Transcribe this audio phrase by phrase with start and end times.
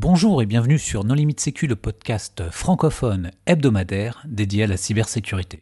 [0.00, 5.58] Bonjour et bienvenue sur Non Limite Sécu, le podcast francophone hebdomadaire dédié à la cybersécurité.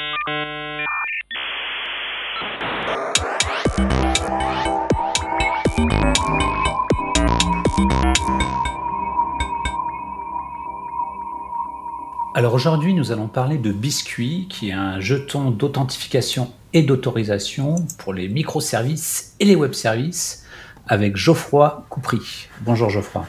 [12.35, 18.13] Alors aujourd'hui, nous allons parler de Biscuit, qui est un jeton d'authentification et d'autorisation pour
[18.13, 20.45] les microservices et les web services,
[20.87, 22.51] avec Geoffroy Coupry.
[22.61, 23.27] Bonjour Geoffroy.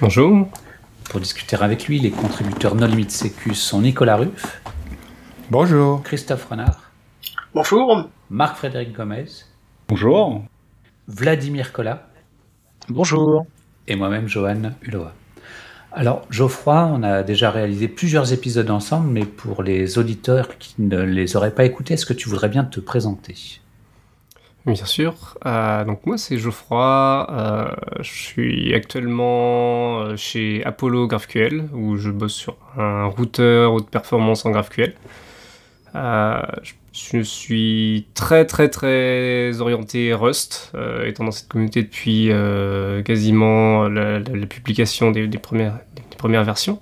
[0.00, 0.48] Bonjour.
[1.10, 4.62] Pour discuter avec lui, les contributeurs No Limite Sécu sont Nicolas Ruff.
[5.50, 6.02] Bonjour.
[6.02, 6.90] Christophe Renard.
[7.52, 8.08] Bonjour.
[8.30, 9.26] Marc-Frédéric Gomez.
[9.88, 10.42] Bonjour.
[11.06, 12.08] Vladimir Collat.
[12.88, 13.44] Bonjour.
[13.88, 15.08] Et moi-même, Johan Hulot.
[15.92, 21.02] Alors, Geoffroy, on a déjà réalisé plusieurs épisodes ensemble, mais pour les auditeurs qui ne
[21.02, 23.60] les auraient pas écoutés, est-ce que tu voudrais bien te présenter?
[24.66, 25.38] Bien sûr.
[25.46, 27.26] Euh, donc moi, c'est Geoffroy.
[27.30, 27.68] Euh,
[28.00, 34.44] je suis actuellement euh, chez Apollo GraphQL, où je bosse sur un routeur haute performance
[34.44, 34.94] en GraphQL.
[35.94, 40.72] je suis très très très orienté Rust,
[41.06, 42.30] étant dans cette communauté depuis
[43.04, 46.80] quasiment la, publication des, premières, des, premières, versions.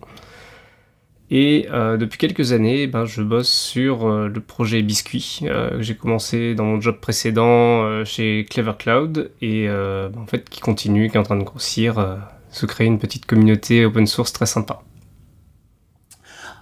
[1.31, 5.83] Et euh, depuis quelques années, ben, je bosse sur euh, le projet Biscuit euh, que
[5.83, 11.11] j'ai commencé dans mon job précédent chez Clever Cloud et ben, en fait qui continue,
[11.11, 12.19] qui est en train de grossir,
[12.51, 14.83] se créer une petite communauté open source très sympa.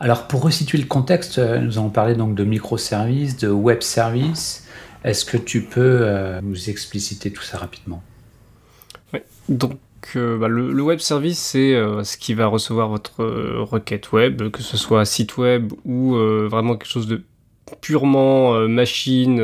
[0.01, 4.67] Alors pour resituer le contexte, nous allons parler donc de microservices, de web services.
[5.05, 6.07] Est-ce que tu peux
[6.43, 8.03] nous expliciter tout ça rapidement?
[9.13, 9.79] Oui, donc
[10.15, 14.63] bah, le, web service, c'est euh, ce qui va recevoir votre euh, requête web, que
[14.63, 17.23] ce soit site web ou euh, vraiment quelque chose de
[17.81, 19.41] purement machine,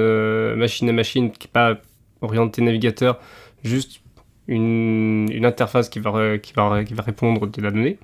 [0.54, 1.78] machine à machine, qui n'est pas
[2.20, 3.18] orienté navigateur,
[3.64, 4.00] juste
[4.46, 7.98] une, interface qui va, répondre de la donnée.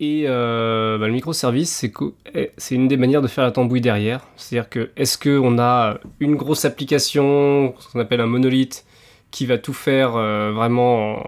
[0.00, 1.86] Et bah, le microservice,
[2.34, 4.26] eh, c'est une des manières de faire la tambouille derrière.
[4.34, 8.84] C'est-à-dire que est-ce qu'on a une grosse application, ce qu'on appelle un monolithe,
[9.34, 11.18] qui va tout faire euh, vraiment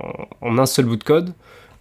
[0.41, 1.35] en, un seul bout de code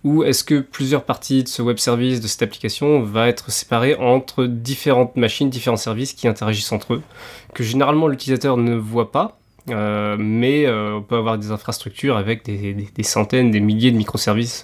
[0.04, 3.96] ou est-ce que plusieurs parties de ce web service, de cette application, va être séparées
[3.96, 7.02] entre différentes machines, différents services qui interagissent entre eux,
[7.54, 12.46] que généralement l'utilisateur ne voit pas, euh, mais euh, on peut avoir des infrastructures avec
[12.46, 14.64] des, centaines, des milliers de microservices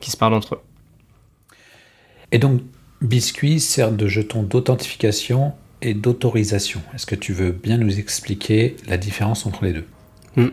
[0.00, 0.60] qui se parlent entre eux.
[2.32, 2.62] Et donc,
[3.02, 5.52] Biscuit sert de jeton d'authentification
[5.82, 6.80] et d'autorisation.
[6.94, 9.86] Est-ce que tu veux bien nous expliquer la différence entre les deux?
[10.36, 10.48] Hmm.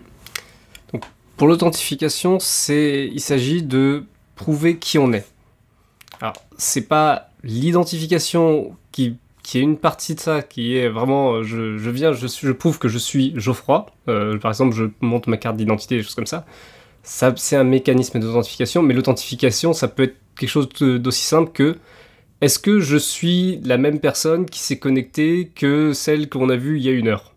[1.41, 2.37] Pour l'authentification,
[2.69, 4.03] il s'agit de
[4.35, 5.25] prouver qui on est.
[6.19, 11.79] Alors, c'est pas l'identification qui, qui est une partie de ça, qui est vraiment, je,
[11.79, 13.87] je viens, je, je prouve que je suis Geoffroy.
[14.07, 16.45] Euh, par exemple, je monte ma carte d'identité, des choses comme ça.
[17.01, 21.79] Ça, c'est un mécanisme d'authentification, mais l'authentification, ça peut être quelque chose d'aussi simple que
[22.41, 26.77] est-ce que je suis la même personne qui s'est connectée que celle qu'on a vue
[26.77, 27.33] il y a une heure?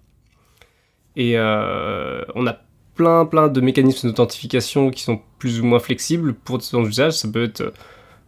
[1.16, 2.63] Et euh, on a
[2.94, 7.12] plein plein de mécanismes d'authentification qui sont plus ou moins flexibles pour son usage.
[7.12, 7.70] Ça peut être, euh,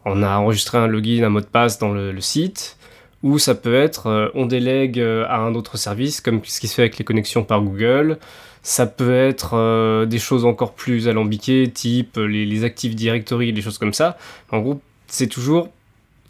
[0.05, 2.77] on a enregistré un login, un mot de passe dans le, site,
[3.23, 6.69] ou ça peut être, euh, on délègue euh, à un autre service, comme ce qui
[6.69, 8.19] se fait avec les connexions par Google.
[8.63, 13.79] Ça peut être des choses encore plus alambiquées, type les, les, Active Directory, des choses
[13.79, 14.19] comme ça.
[14.51, 15.69] En gros, c'est toujours,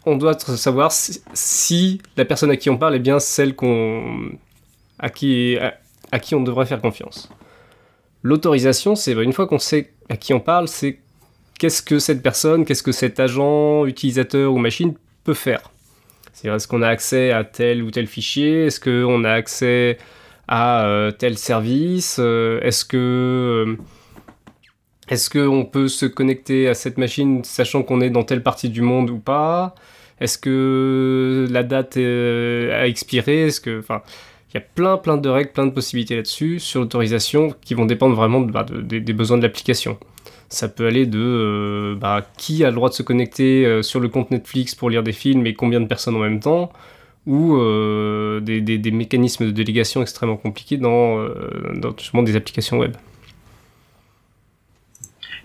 [0.05, 4.29] on doit savoir si, la personne à qui on parle est bien celle qu'on,
[4.99, 5.57] à qui,
[6.11, 7.27] à qui on devrait faire confiance.
[8.27, 10.99] L'autorisation, c'est une fois qu'on sait à qui on parle, c'est
[11.59, 15.71] qu'est-ce que cette personne, qu'est-ce que cet agent, utilisateur ou machine peut faire.
[16.33, 19.97] C'est est-ce qu'on a accès à tel ou tel fichier, est-ce qu'on a accès
[20.49, 23.77] à euh, tel service, euh, est-ce que
[25.09, 28.81] euh, qu'on peut se connecter à cette machine sachant qu'on est dans telle partie du
[28.81, 29.73] monde ou pas?
[30.19, 33.43] Est-ce que la date a expiré?
[33.43, 34.01] Est-ce que, enfin,
[34.57, 38.15] y a plein, plein de règles, plein de possibilités là-dessus sur l'autorisation qui vont dépendre
[38.15, 39.97] vraiment bah, des besoins de l'application.
[40.49, 43.99] Ça peut aller de euh, bah, qui a le droit de se connecter euh, sur
[43.99, 46.71] le compte Netflix pour lire des films et combien de personnes en même temps,
[47.25, 51.27] ou euh, des, mécanismes de délégation extrêmement compliqués dans,
[51.75, 52.95] dans des applications web.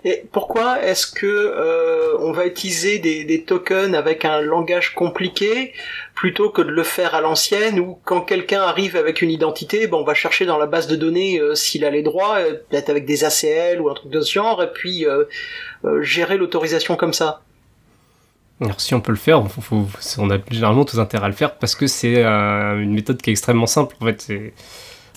[0.05, 5.73] Et pourquoi est-ce que on va utiliser des, tokens avec un langage compliqué
[6.23, 9.97] plutôt que de le faire à l'ancienne où quand quelqu'un arrive avec une identité, ben
[9.97, 12.89] on va chercher dans la base de données euh, s'il a les droits, euh, peut-être
[12.89, 15.05] avec des ACL ou un truc de ce genre, et puis
[15.99, 17.41] gérer l'autorisation comme ça.
[18.61, 19.43] Alors si on peut le faire,
[20.17, 23.33] on a généralement tous intérêt à le faire parce que c'est une méthode qui est
[23.33, 23.93] extrêmement simple.
[23.99, 24.31] En fait,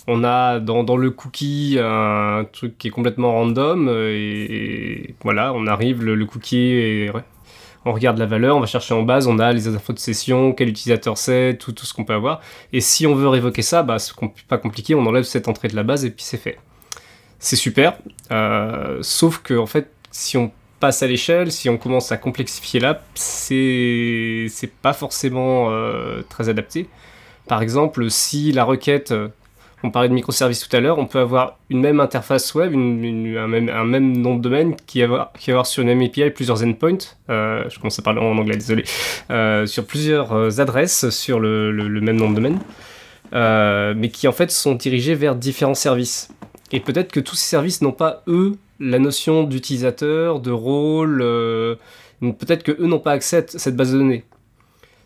[0.08, 6.04] on a dans, le cookie un truc qui est complètement random et, voilà, on arrive,
[6.04, 7.12] le, cookie et
[7.86, 10.52] on regarde la valeur, on va chercher en base, on a les infos de session,
[10.52, 12.40] quel utilisateur c'est, tout, ce qu'on peut avoir.
[12.72, 14.14] Et si on veut révoquer ça, bah, c'est
[14.48, 16.58] pas compliqué, on enlève cette entrée de la base et puis c'est fait.
[17.38, 17.96] C'est super,
[18.32, 20.50] euh, sauf que en fait, si on
[20.80, 24.50] passe à l'échelle, si on commence à complexifier l'app, c'est
[24.82, 26.88] pas forcément euh, très adapté.
[27.46, 29.28] Par exemple, si la requête, euh,
[29.86, 33.46] on parlait de microservices tout à l'heure, on peut avoir une même interface web, un,
[33.46, 36.98] même, nom de domaine qui va avoir sur une même API plusieurs endpoints,
[37.30, 38.84] euh, je commence à parler en anglais, désolé,
[39.66, 42.58] sur plusieurs adresses sur le, même nom de domaine,
[43.96, 46.28] mais qui en fait sont dirigés vers différents services.
[46.72, 51.20] Et peut-être que tous ces services n'ont pas, eux, la notion d'utilisateur, de rôle.
[51.22, 51.76] Euh,
[52.20, 54.24] peut-être que eux n'ont pas accès à cette base de données.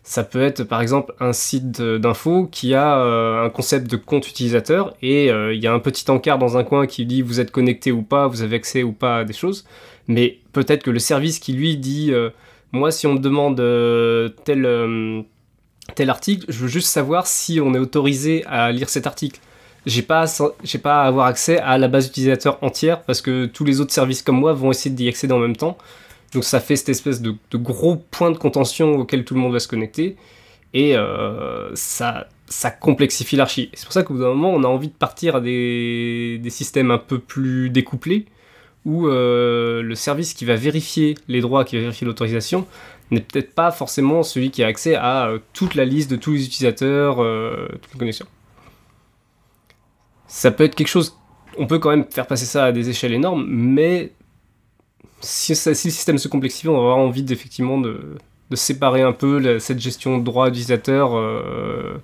[0.03, 4.27] Ça peut être par exemple un site d'info qui a euh, un concept de compte
[4.27, 7.39] utilisateur et euh, il y a un petit encart dans un coin qui dit vous
[7.39, 9.65] êtes connecté ou pas, vous avez accès ou pas à des choses.
[10.07, 12.11] Mais peut-être que le service qui lui dit
[12.71, 13.57] moi si on me demande
[14.43, 15.25] tel,
[15.95, 19.39] tel article, je veux juste savoir si on est autorisé à lire cet article
[19.85, 20.25] j'ai pas,
[20.63, 23.93] j'ai pas à avoir accès à la base utilisateur entière parce que tous les autres
[23.93, 25.77] services comme moi vont essayer d'y accéder en même temps.
[26.33, 29.59] Donc ça fait cette espèce de, gros point de contention auquel tout le monde va
[29.59, 30.15] se connecter
[30.73, 32.27] et euh, ça,
[32.79, 33.69] complexifie l'archi.
[33.73, 36.49] C'est pour ça qu'au bout d'un moment, on a envie de partir à des, des
[36.49, 38.25] systèmes un peu plus découplés
[38.85, 42.65] où euh, le service qui va vérifier les droits, qui va vérifier l'autorisation,
[43.11, 46.31] n'est peut-être pas forcément celui qui a accès à euh, toute la liste de tous
[46.31, 48.27] les utilisateurs, toutes les connexions
[50.31, 51.17] ça peut être quelque chose.
[51.57, 54.13] On peut quand même faire passer ça à des échelles énormes, mais
[55.21, 58.17] si, le système se complexifie, on va avoir envie d'effectivement de,
[58.53, 61.97] séparer un peu cette gestion droit utilisateur euh,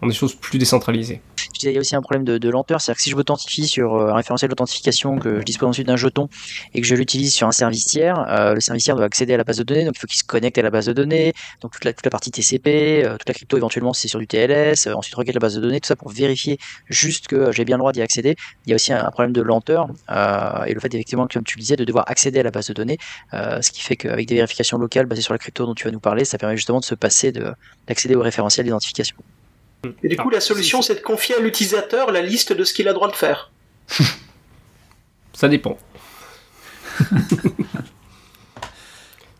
[0.00, 1.20] en des choses plus décentralisées
[1.66, 4.10] il y a aussi un problème de, lenteur, c'est-à-dire que si je m'authentifie sur euh,
[4.10, 6.28] un référentiel d'authentification que je dispose ensuite d'un jeton
[6.74, 9.36] et que je l'utilise sur un service tiers, euh, le service tiers doit accéder à
[9.36, 11.32] la base de données, donc il faut qu'il se connecte à la base de données,
[11.60, 15.14] donc toute la, partie TCP, euh, toute la crypto éventuellement c'est sur du TLS, ensuite
[15.14, 16.58] requête la base de données, tout ça pour vérifier
[16.88, 18.36] juste que j'ai bien le droit d'y accéder.
[18.66, 19.88] Il y a aussi un, problème de lenteur
[20.66, 22.74] et le fait effectivement, comme tu le disais, de devoir accéder à la base de
[22.74, 22.98] données,
[23.32, 26.00] ce qui fait qu'avec des vérifications locales basées sur la crypto dont tu vas nous
[26.00, 27.32] parler, ça permet justement de se passer
[27.86, 29.16] d'accéder au référentiel d'identification.
[30.02, 32.88] Et du coup, la solution, c'est de confier à l'utilisateur la liste de ce qu'il
[32.88, 33.50] a droit de faire.
[35.32, 35.78] Ça dépend.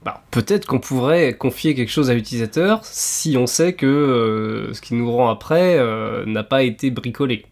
[0.05, 4.81] bah, Peut-être qu'on pourrait confier quelque chose à l'utilisateur si on sait que euh, ce
[4.81, 7.47] qui nous rend après euh, n'a pas été bricolé.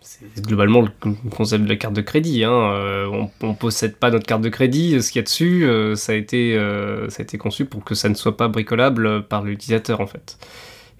[0.00, 0.90] C'est globalement le
[1.30, 2.44] concept de la carte de crédit.
[2.44, 2.52] Hein.
[2.52, 5.02] Euh, on ne possède pas notre carte de crédit.
[5.02, 6.56] Ce qu'il y a dessus, ça, a été,
[7.08, 10.38] ça a été conçu pour que ça ne soit pas bricolable par l'utilisateur en fait.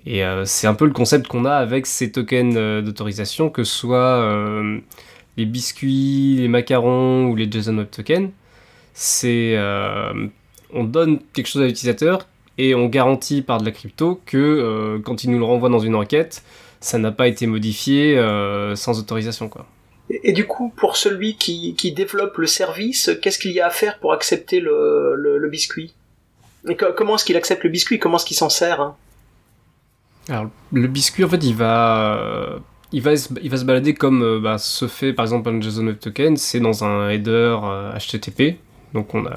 [0.06, 3.64] Et euh, c'est un peu le concept qu'on a avec ces tokens euh, d'autorisation, que
[3.64, 4.78] ce soit euh,
[5.36, 8.30] les biscuits, les macarons ou les JSON Web Tokens.
[8.92, 9.58] C'est,
[10.72, 12.28] on donne quelque chose à l'utilisateur
[12.58, 15.96] et on garantit par de la crypto que quand il nous le renvoie dans une
[15.96, 16.44] requête,
[16.78, 18.16] ça n'a pas été modifié
[18.76, 19.48] sans autorisation.
[19.48, 19.66] Quoi.
[20.10, 23.98] Et, du coup, pour celui qui, développe le service, qu'est-ce qu'il y a à faire
[23.98, 25.92] pour accepter le, biscuit?
[26.96, 27.98] Comment est-ce qu'il accepte le biscuit?
[27.98, 28.96] Comment est-ce qu'il s'en sert hein?
[30.28, 32.58] Alors, le biscuit, en fait, il va,
[32.92, 33.12] il va,
[33.42, 36.36] il va se balader comme euh, bah, se fait par exemple un JSON Web Token,
[36.36, 37.58] c'est dans un header
[37.98, 38.40] HTTP.
[38.40, 38.52] Euh,
[38.94, 39.34] Donc, on a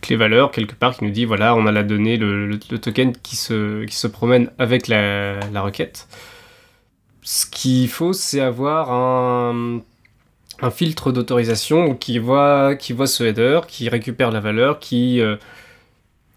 [0.00, 3.36] clé valeur quelque part qui nous dit voilà, on a la donnée, le, token qui
[3.36, 6.08] se, qui se promène avec la, la requête.
[7.22, 9.82] Ce qu'il faut, c'est avoir un,
[10.62, 15.36] un filtre d'autorisation qui voit, qui voit ce header, qui récupère la valeur, qui, euh,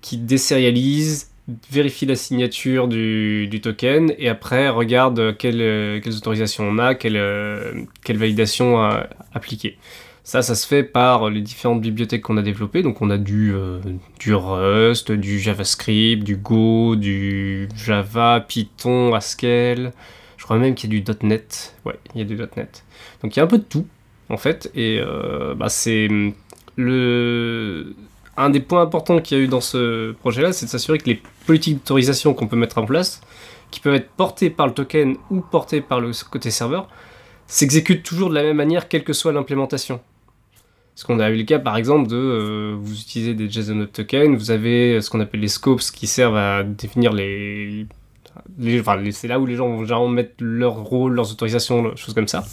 [0.01, 1.33] qui désérialise
[1.69, 8.17] vérifie la signature du, token et après regarde quelles autorisations on a, quelle, euh, quelle
[8.17, 9.77] validation à appliquer.
[10.25, 12.81] Ça, ça se fait par les différentes bibliothèques qu'on a développées.
[12.81, 13.79] Donc on a du, euh,
[14.19, 19.91] du Rust, du JavaScript, du Go, du Java, Python, Haskell.
[20.38, 21.75] Je crois même qu'il y a du .NET.
[21.83, 22.85] Ouais, il y a du .NET.
[23.21, 23.85] Donc il y a un peu de tout,
[24.29, 24.71] en fait.
[24.75, 26.07] Et euh, bah, c'est
[26.77, 27.93] le
[28.38, 31.06] un des points importants qu'il y a eu dans ce projet-là, c'est de s'assurer que
[31.06, 33.22] les politiques d'autorisation qu'on peut mettre en place,
[33.72, 36.88] qui peuvent être portées par le token ou portées par le côté serveur,
[37.48, 40.00] s'exécutent toujours de la même manière, quelle que soit l'implémentation.
[40.94, 44.36] Parce qu'on a eu le cas, par exemple, de euh, vous utilisez des JSON Tokens,
[44.38, 47.88] vous avez ce qu'on appelle les scopes qui servent à définir les.
[48.80, 52.28] enfin, c'est là où les gens vont généralement mettre leur rôle, leurs autorisations, choses comme
[52.28, 52.46] ça.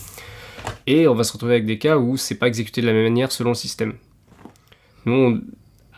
[0.86, 3.04] Et on va se retrouver avec des cas où c'est pas exécuté de la même
[3.04, 3.94] manière selon le système.
[5.04, 5.42] Nous,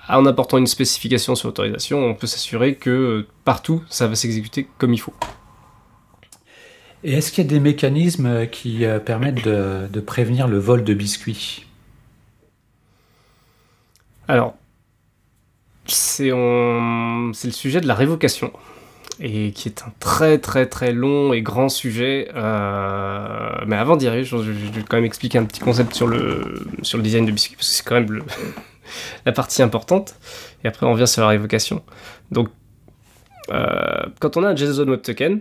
[0.08, 4.92] en apportant une spécification sur l'autorisation, on peut s'assurer que partout, ça va s'exécuter comme
[4.92, 5.14] il faut.
[7.04, 11.66] Et est-ce qu'il y a des mécanismes qui permettent de, prévenir le vol de biscuits?
[14.28, 14.54] Alors,
[15.86, 18.52] c'est le sujet de la révocation
[19.20, 22.28] et qui est un très très très long et grand sujet.
[22.34, 26.66] Euh, mais avant d'y arriver, je, vais quand même expliquer un petit concept sur le,
[26.82, 28.22] sur le design de biscuit, parce que c'est quand même
[29.26, 30.14] la partie importante.
[30.64, 31.82] Et après, on revient sur la révocation.
[32.30, 32.48] Donc,
[33.50, 35.40] euh, quand on a un JSON Web Token,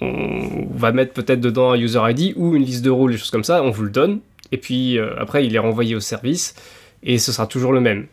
[0.00, 3.30] on va mettre peut-être dedans un user ID ou une liste de rôles, des choses
[3.30, 4.20] comme ça, on vous le donne.
[4.52, 6.54] Et puis euh, après, il est renvoyé au service
[7.02, 8.06] et ce sera toujours le même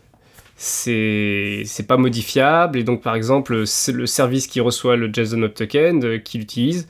[0.56, 5.54] c'est pas modifiable et donc par exemple c'est le service qui reçoit le JSON Web
[5.54, 6.88] Token euh, qu'il utilise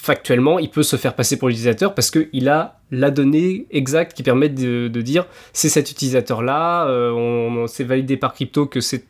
[0.00, 4.22] factuellement il peut se faire passer pour l'utilisateur parce qu'il a la donnée exacte qui
[4.22, 9.04] permet de, dire c'est cet utilisateur là euh, on, s'est validé par crypto que c'est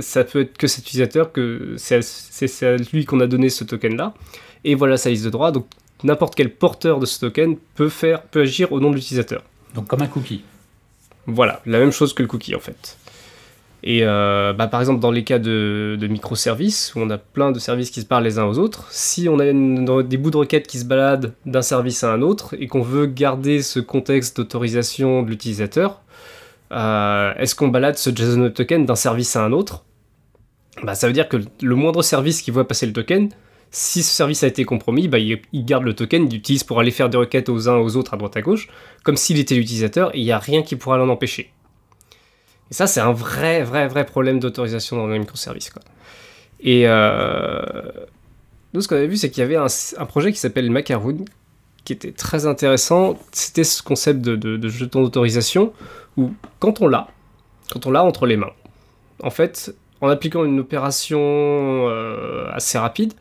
[0.00, 1.98] ça peut être que cet utilisateur que c'est
[2.62, 4.14] à lui qu'on a donné ce token là
[4.64, 5.52] et voilà sa liste de droits.
[5.52, 5.66] Donc
[6.02, 9.42] n'importe quel porteur de ce token peut faire peut agir au nom de l'utilisateur.
[9.74, 10.42] Donc comme un cookie.
[11.26, 12.98] Voilà, la même chose que le cookie en fait.
[13.86, 17.58] Et euh, bah, par exemple, dans les cas de, microservices, où on a plein de
[17.58, 20.66] services qui se parlent les uns aux autres, si on a des bouts de requête
[20.66, 25.22] qui se baladent d'un service à un autre et qu'on veut garder ce contexte d'autorisation
[25.22, 26.00] de l'utilisateur,
[26.72, 29.84] euh, est-ce qu'on balade ce JSON token d'un service à un autre?
[30.82, 33.28] Bah, Ça veut dire que le moindre service qui voit passer le token,
[33.70, 36.90] si ce service a été compromis, bah, il, garde le token, il l'utilise pour aller
[36.90, 38.68] faire des requêtes aux uns aux autres à droite à gauche,
[39.02, 41.52] comme s'il était l'utilisateur, et il n'y a rien qui pourra l'en empêcher.
[42.70, 45.70] Et ça, c'est un vrai, vrai, vrai problème d'autorisation dans les microservices.
[45.70, 45.82] Quoi.
[46.60, 47.62] Et euh,
[48.72, 51.24] nous, ce qu'on avait vu, c'est qu'il y avait un, projet qui s'appelle Macaroon,
[51.84, 53.18] qui était très intéressant.
[53.32, 55.72] C'était ce concept de, jeton d'autorisation,
[56.16, 57.08] où quand on l'a,
[57.70, 58.52] quand on l'a entre les mains,
[59.22, 63.12] en fait, en appliquant une opération euh, assez rapide,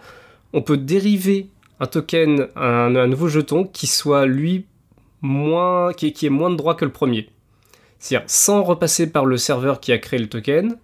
[0.53, 4.65] on peut dériver un token, un, nouveau jeton qui soit lui
[5.21, 7.29] moins, qui, qui ait moins de droits que le premier.
[8.03, 10.75] C'est-à-dire sans repasser par le serveur qui a créé le token,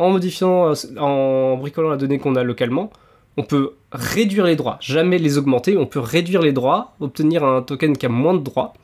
[0.00, 2.90] en modifiant, en bricolant la donnée qu'on a localement,
[3.36, 7.62] on peut réduire les droits, jamais les augmenter, on peut réduire les droits, obtenir un
[7.62, 8.74] token qui a moins de droits,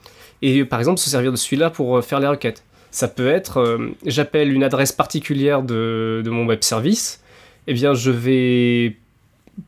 [0.41, 2.63] et par exemple se servir de celui-là pour euh, faire les requêtes.
[2.93, 7.25] Ça peut être, euh, j'appelle une adresse particulière de, mon web service,
[7.67, 8.99] eh bien je vais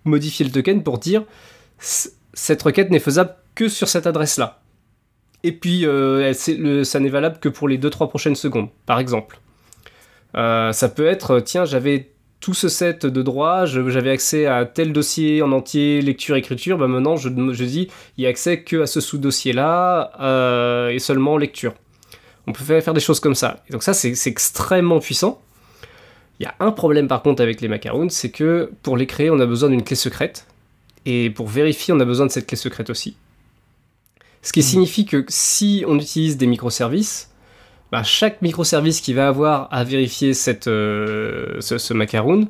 [0.04, 1.24] modifier le token pour dire
[1.80, 4.57] cette requête n'est faisable que sur cette adresse-là.
[5.44, 9.38] Et puis, euh, ça n'est valable que pour les 2-3 prochaines secondes, par exemple.
[10.36, 14.92] Euh, ça peut être, tiens, j'avais tout ce set de droits, j'avais accès à tel
[14.92, 18.86] dossier en entier, lecture, écriture, bah maintenant je, dis, il y a accès que à
[18.86, 21.74] ce sous-dossier-là euh, et seulement lecture.
[22.46, 23.62] On peut faire, des choses comme ça.
[23.68, 25.42] Et donc ça, c'est extrêmement puissant.
[26.40, 29.30] Il y a un problème par contre avec les macaroons, c'est que pour les créer,
[29.30, 30.46] on a besoin d'une clé secrète.
[31.04, 33.16] Et pour vérifier, on a besoin de cette clé secrète aussi.
[34.42, 34.62] Ce qui hmm.
[34.62, 37.30] signifie que si on utilise des microservices,
[37.90, 42.48] bah, chaque microservice qui va avoir à vérifier cette, euh, ce, macaroon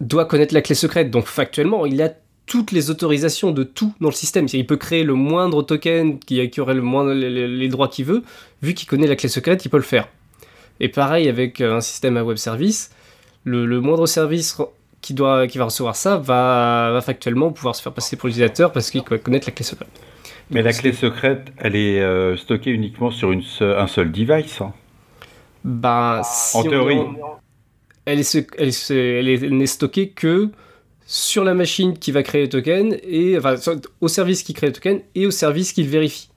[0.00, 1.10] doit connaître la clé secrète.
[1.10, 2.12] Donc factuellement, il a
[2.44, 4.46] toutes les autorisations de tout dans le système.
[4.52, 8.22] Il peut créer le moindre token qui, qui aurait le moindre, les droits qu'il veut.
[8.62, 10.08] Vu qu'il connaît la clé secrète, il peut le faire.
[10.80, 12.90] Et pareil avec euh, un système à web service,
[13.44, 14.58] le, moindre service
[15.00, 18.90] qui, doit, qui va recevoir ça va, factuellement pouvoir se faire passer pour l'utilisateur parce
[18.90, 19.88] qu'il va connaître la clé secrète.
[20.50, 24.72] Mais la clé secrète, elle est euh, stockée uniquement sur une un seul device hein
[25.64, 26.22] bah,
[26.54, 27.00] En théorie.
[28.04, 30.50] elle, est, elle, elle, n'est stockée que
[31.06, 33.56] sur la machine qui va créer le token, et, enfin,
[34.00, 36.30] au service qui crée le token et au service qui le vérifie.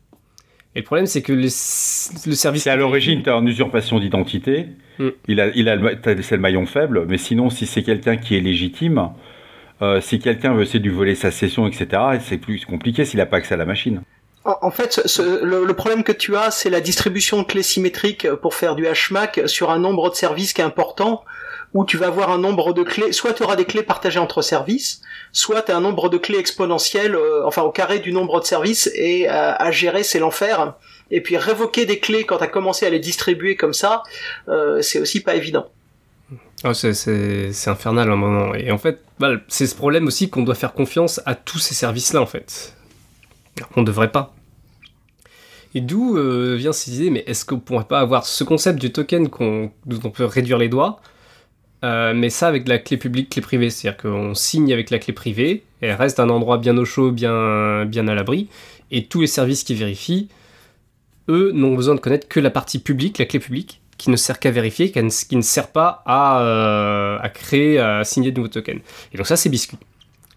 [0.76, 2.64] Et le problème, c'est que le, service.
[2.64, 4.68] C'est à l'origine, tu as une usurpation d'identité.
[5.00, 5.08] Mm.
[5.28, 8.42] Il a, il a, c'est le maillon faible, mais sinon, si c'est quelqu'un qui est
[8.42, 9.10] légitime,
[9.82, 13.26] euh, si quelqu'un veut essayer de voler sa session, etc., c'est plus compliqué s'il n'a
[13.26, 14.02] pas accès à la machine.
[14.46, 18.76] En fait, le, problème que tu as, c'est la distribution de clés symétriques pour faire
[18.76, 21.24] du HMAC sur un nombre de services qui est important
[21.74, 24.42] où tu vas avoir un nombre de clés, soit tu auras des clés partagées entre
[24.42, 28.40] services, soit tu as un nombre de clés exponentiel, euh, enfin au carré du nombre
[28.40, 30.74] de services, et euh, à gérer c'est l'enfer.
[31.12, 34.04] Et puis révoquer des clés quand tu as commencé à les distribuer comme ça,
[34.48, 35.68] euh, c'est aussi pas évident.
[36.64, 38.54] Oh, c'est infernal un moment.
[38.54, 41.74] Et en fait, bah, c'est ce problème aussi qu'on doit faire confiance à tous ces
[41.74, 42.76] services-là, en fait.
[43.76, 44.36] On ne devrait pas.
[45.74, 46.18] Et d'où
[46.58, 50.00] vient cette idée, mais est-ce qu'on pourrait pas avoir ce concept du token qu'on dont
[50.04, 51.00] on peut réduire les doigts
[51.84, 55.14] euh, mais ça avec la clé publique, clé privée, c'est-à-dire qu'on signe avec la clé
[55.14, 58.50] privée, elle reste un endroit bien au chaud, bien, bien à l'abri,
[58.92, 60.28] et tous les services qui vérifient,
[61.30, 64.40] eux, n'ont besoin de connaître que la partie publique, la clé publique, qui ne sert
[64.40, 68.82] qu'à vérifier, qui ne, sert pas à, euh, à, créer, à signer de nouveaux tokens.
[69.14, 69.78] Et donc ça, c'est Biscuit.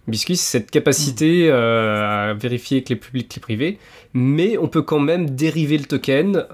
[0.09, 3.79] Biscuit, c'est cette capacité à vérifier clé publique, clé privée,
[4.15, 6.45] mais on peut quand même dériver le token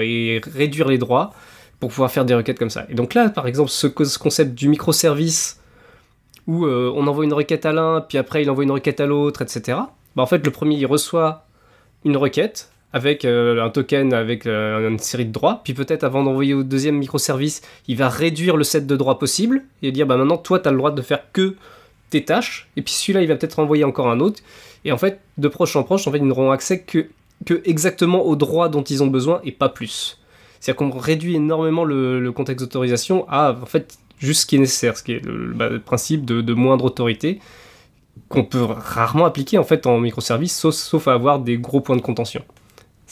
[0.00, 1.34] et réduire les droits
[1.80, 2.86] pour pouvoir faire des requêtes comme ça.
[2.88, 5.60] Et donc là, par exemple, ce, concept du microservice
[6.46, 9.42] où on envoie une requête à l'un, puis après il envoie une requête à l'autre,
[9.42, 9.78] etc.
[10.14, 11.46] Bah, en fait, le premier, il reçoit
[12.04, 16.22] une requête avec euh, un token avec euh, une série de droits, puis peut-être avant
[16.22, 20.16] d'envoyer au deuxième microservice, il va réduire le set de droits possible et dire bah
[20.16, 21.56] maintenant toi tu as le droit de faire que
[22.10, 24.42] tes tâches, et puis celui-là il va peut-être envoyer encore un autre,
[24.84, 27.08] et en fait de proche en proche, en fait ils n'auront accès que,
[27.44, 30.18] que exactement aux droits dont ils ont besoin et pas plus.
[30.60, 34.96] C'est-à-dire qu'on réduit énormément le, contexte d'autorisation à en fait juste ce qui est nécessaire,
[34.96, 37.40] ce qui est le, bah, principe de, moindre autorité
[38.28, 42.02] qu'on peut rarement appliquer en fait en microservice, sauf, à avoir des gros points de
[42.02, 42.42] contention.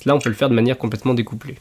[0.04, 1.56] Là, on peut le faire de manière complètement découplée.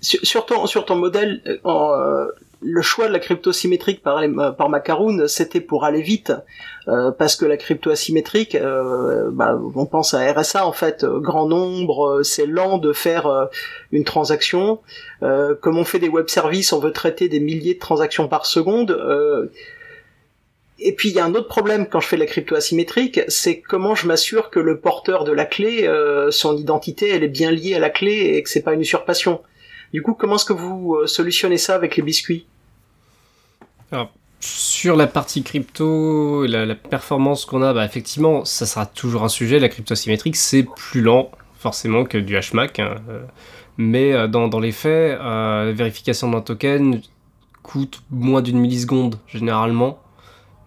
[0.00, 2.28] Sur, ton, modèle, euh, euh,
[2.60, 4.22] le choix de la crypto symétrique par,
[4.56, 6.32] par Macaroon, c'était pour aller vite,
[6.86, 8.56] euh, parce que la crypto asymétrique,
[9.32, 13.48] bah, on pense à RSA en fait, grand nombre, c'est lent de faire
[13.90, 14.78] une transaction.
[15.20, 18.96] comme on fait des web services, on veut traiter des milliers de transactions par seconde
[20.84, 23.20] et puis il y a un autre problème quand je fais de la crypto asymétrique,
[23.28, 27.28] c'est comment je m'assure que le porteur de la clé, euh, son identité, elle est
[27.28, 29.40] bien liée à la clé et que c'est pas une usurpation.
[29.92, 32.46] Du coup, comment est-ce que vous euh, solutionnez ça avec les biscuits?
[33.90, 34.10] Alors,
[34.40, 39.58] sur la partie crypto, la, performance qu'on a, bah, effectivement, ça sera toujours un sujet.
[39.58, 42.80] La crypto asymétrique, c'est plus lent, forcément, que du HMAC.
[42.80, 43.20] Hein, euh.
[43.76, 47.02] mais dans, les faits, la vérification d'un token
[47.62, 50.02] coûte moins d'une milliseconde, généralement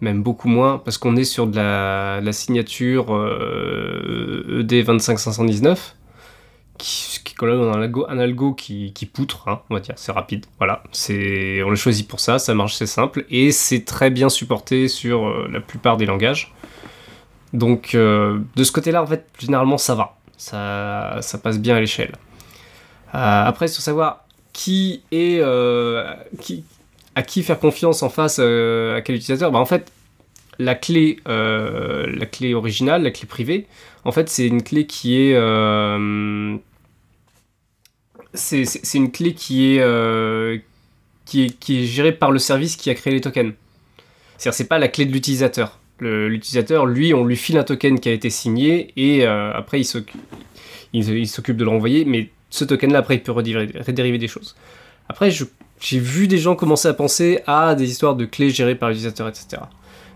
[0.02, 5.78] même beaucoup moins, parce qu'on est sur de la, signature euh, ED25519,
[6.78, 9.96] qui, qui est quand même un algo, un algo qui, poutre, hein, on va dire,
[9.98, 10.46] c'est rapide.
[10.58, 14.30] Voilà, c'est, on le choisit pour ça, ça marche, c'est simple, et c'est très bien
[14.30, 16.54] supporté sur euh, la plupart des langages.
[17.54, 20.18] Donc, euh, de ce côté-là, en fait, généralement, ça va.
[20.38, 22.12] Ça, ça passe bien à l'échelle.
[23.14, 25.42] après, sur savoir qui est,
[26.42, 26.66] qui,
[27.16, 29.52] à qui faire confiance en face euh, à quel utilisateur?
[29.52, 29.92] Bah, En fait,
[30.60, 33.66] la clé, euh, la clé originale, la clé privée,
[34.04, 35.34] en fait, c'est une clé qui est.
[35.34, 36.56] Euh,
[38.34, 40.62] c'est une clé qui est,
[41.24, 43.54] qui est, qui est gérée par le service qui a créé les tokens.
[44.38, 45.80] C'est-à-dire, c'est pas la clé de l'utilisateur.
[46.02, 51.56] L'utilisateur, lui, on lui file un token qui a été signé et après, il s'occupe
[51.56, 54.58] de le renvoyer, mais ce token-là, après, il peut redériver des choses.
[55.08, 55.46] Après, je
[55.80, 59.28] j'ai vu des gens commencer à penser à des histoires de clés gérées par l'utilisateur,
[59.28, 59.62] etc.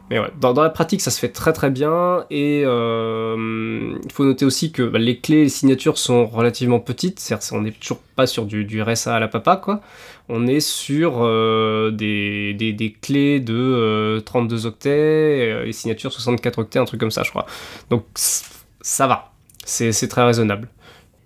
[0.09, 2.25] Mais ouais, dans, la pratique, ça se fait très très bien.
[2.31, 7.19] Et euh, il faut noter aussi que bah, les clés, les signatures sont relativement petites.
[7.19, 9.81] C'est-à-dire on n'est toujours pas sur du, RSA à la papa, quoi.
[10.27, 16.79] On est sur euh, des, des, clés de 32 euh, octets, les signatures 64 octets,
[16.79, 17.45] un truc comme ça, je crois.
[17.89, 19.31] Donc ça va.
[19.65, 20.69] C'est très raisonnable.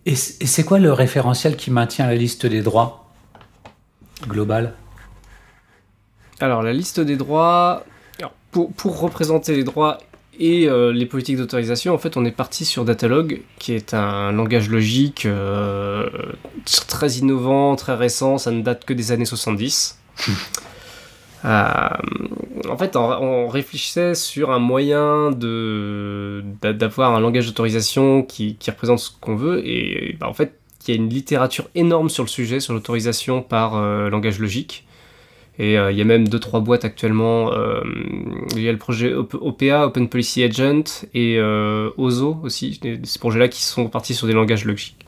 [0.06, 3.03] Et c'est quoi le référentiel qui maintient la liste des droits?
[4.28, 4.74] Global
[6.40, 7.86] Alors, la liste des droits,
[8.52, 9.98] pour, représenter les droits
[10.40, 14.32] et euh, les politiques d'autorisation, en fait, on est parti sur Datalog, qui est un
[14.32, 16.10] langage logique euh,
[16.88, 20.00] très innovant, très récent, ça ne date que des années 70.
[21.46, 21.90] Euh,
[22.70, 29.10] en fait, on, réfléchissait sur un moyen de d'avoir un langage d'autorisation qui, représente ce
[29.20, 32.60] qu'on veut, et bah, en fait, il y a une littérature énorme sur le sujet,
[32.60, 34.86] sur l'autorisation par euh, langage logique.
[35.60, 37.54] Et euh, il y a même 2-3 boîtes actuellement.
[37.54, 37.82] Euh,
[38.56, 41.39] il y a le projet OPA, Open Policy Agent, et
[41.98, 45.06] OZO aussi, ces projets-là qui sont partis sur des langages logiques.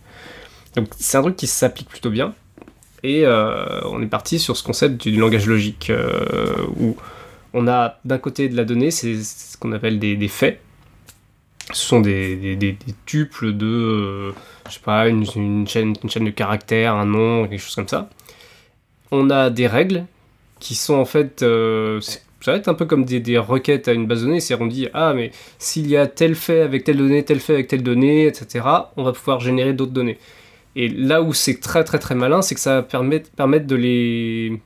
[0.76, 2.34] Donc c'est un truc qui s'applique plutôt bien.
[3.04, 5.92] Et on est parti sur ce concept du, langage logique,
[6.78, 6.96] où
[7.54, 10.60] on a d'un côté de la donnée, c'est ce qu'on appelle des, faits.
[11.74, 14.34] Ce sont des, des tuples de
[14.68, 15.26] je sais pas, une,
[15.68, 18.10] chaîne, une chaîne de caractères, un nom, quelque chose comme ça.
[19.12, 20.06] On a des règles
[20.60, 21.44] qui sont en fait.
[21.44, 24.54] Euh, ça va être un peu comme des, requêtes à une base de données, c'est
[24.56, 27.68] on dit ah mais s'il y a tel fait avec telle donnée, tel fait avec
[27.68, 28.66] telle donnée, etc.
[28.98, 30.18] On va pouvoir générer d'autres données.
[30.76, 33.30] Et là où c'est très très très malin, c'est que ça va permettre,
[33.68, 34.60] de les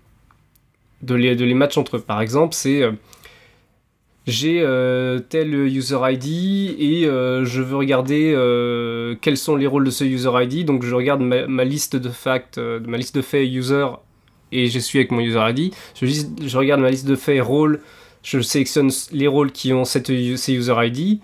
[1.02, 2.02] de les de les match entre eux.
[2.02, 2.92] Par exemple, c'est euh,
[4.28, 9.86] j'ai euh, tel user ID et euh, je veux regarder euh, quels sont les rôles
[9.86, 10.66] de ce user ID.
[10.66, 13.88] Donc je regarde ma, liste de facts, ma liste de faits user
[14.52, 15.74] et je suis avec mon user ID.
[15.96, 17.82] Je, je regarde ma liste de faits rôles,
[18.24, 21.20] je sélectionne les rôles qui ont cette, ces user ID.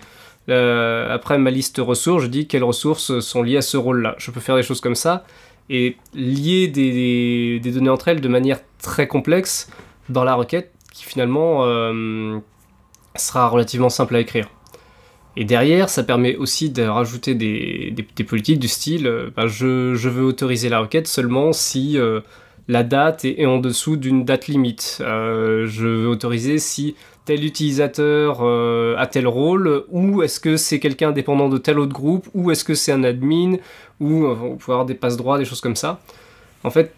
[0.48, 4.16] après ma liste ressources, je dis quelles ressources sont liées à ce rôle-là.
[4.18, 5.24] Je peux faire des choses comme ça
[5.68, 9.68] et lier des, des, données entre elles de manière très complexe
[10.08, 11.64] dans la requête qui finalement
[13.18, 14.48] sera relativement simple à écrire.
[15.36, 17.94] Et derrière, ça permet aussi de rajouter des,
[18.26, 21.98] politiques du style bah, je, veux autoriser la requête seulement si
[22.68, 24.96] la date est, en dessous d'une date limite.
[25.00, 28.42] je veux autoriser si tel utilisateur
[28.98, 32.64] a tel rôle, ou est-ce que c'est quelqu'un dépendant de tel autre groupe, ou est-ce
[32.64, 33.56] que c'est un admin,
[34.00, 36.00] ou on peut avoir des passe droits, des choses comme ça.
[36.64, 36.94] En fait,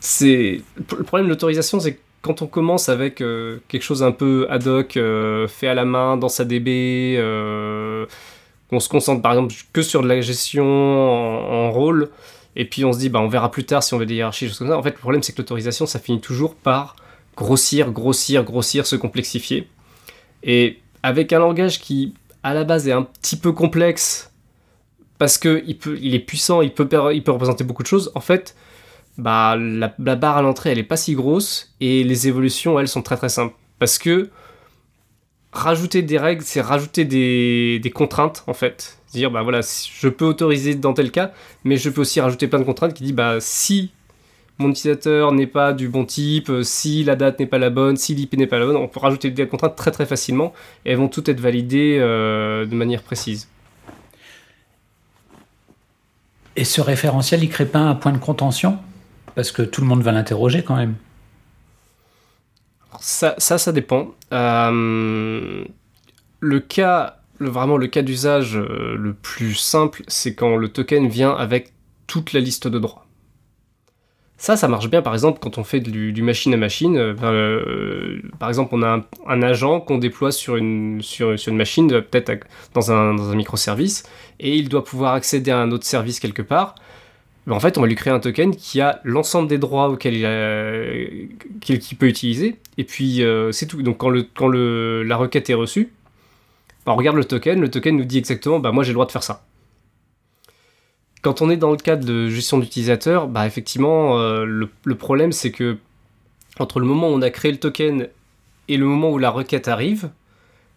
[0.00, 4.46] c'est le problème de l'autorisation, c'est quand on commence avec euh, quelque chose un peu
[4.48, 8.06] ad hoc, euh, fait à la main dans sa DB, euh,
[8.70, 12.10] on se concentre par exemple que sur de la gestion en, rôle,
[12.54, 14.48] et puis on se dit bah on verra plus tard si on veut des hiérarchies,
[14.48, 14.78] choses comme ça.
[14.78, 16.96] En fait, le problème c'est que l'autorisation, ça finit toujours par
[17.36, 19.68] grossir, grossir, grossir, se complexifier.
[20.44, 24.32] Et avec un langage qui à la base est un petit peu complexe
[25.18, 28.56] parce que il, est puissant, il peut représenter beaucoup de choses, en fait,
[29.18, 33.02] bah, la, barre à l'entrée, elle est pas si grosse, et les évolutions, elles, sont
[33.02, 33.54] très très simples.
[33.78, 34.30] Parce que
[35.52, 38.98] rajouter des règles, c'est rajouter des, contraintes, en fait.
[39.12, 41.32] Dire, bah voilà, je peux autoriser dans tel cas,
[41.64, 43.90] mais je peux aussi rajouter plein de contraintes qui disent, bah si
[44.58, 48.14] mon utilisateur n'est pas du bon type, si la date n'est pas la bonne, si
[48.14, 50.54] l'IP n'est pas la bonne, on peut rajouter des contraintes très très facilement,
[50.86, 53.48] et elles vont toutes être validées euh, de manière précise.
[56.56, 58.78] Et ce référentiel, il crée pas un point de contention?
[59.34, 60.94] Parce que tout le monde va l'interroger quand même.
[63.00, 64.14] Ça, ça, dépend.
[64.32, 65.64] Euh,
[66.40, 71.32] le cas, vraiment le cas d'usage euh, le plus simple, c'est quand le token vient
[71.32, 71.72] avec
[72.06, 73.06] toute la liste de droits.
[74.36, 76.96] Ça, ça marche bien, par exemple, quand on fait du, machine à machine.
[76.96, 82.44] Euh, par exemple, on a un, agent qu'on déploie sur une, sur, une machine, peut-être
[82.74, 84.02] dans un, dans un, microservice,
[84.40, 86.74] et il doit pouvoir accéder à un autre service quelque part.
[87.50, 91.96] En fait, on va lui créer un token qui a l'ensemble des droits auxquels il,
[91.96, 93.82] peut utiliser, et puis euh, c'est tout.
[93.82, 95.92] Donc, quand, la requête est reçue,
[96.86, 99.06] bah, on regarde le token, le token nous dit exactement, bah, moi j'ai le droit
[99.06, 99.44] de faire ça.
[101.22, 105.52] Quand on est dans le cadre de gestion d'utilisateur, bah effectivement, euh, le, problème c'est
[105.52, 105.78] que
[106.58, 108.08] entre le moment où on a créé le token
[108.68, 110.10] et le moment où la requête arrive,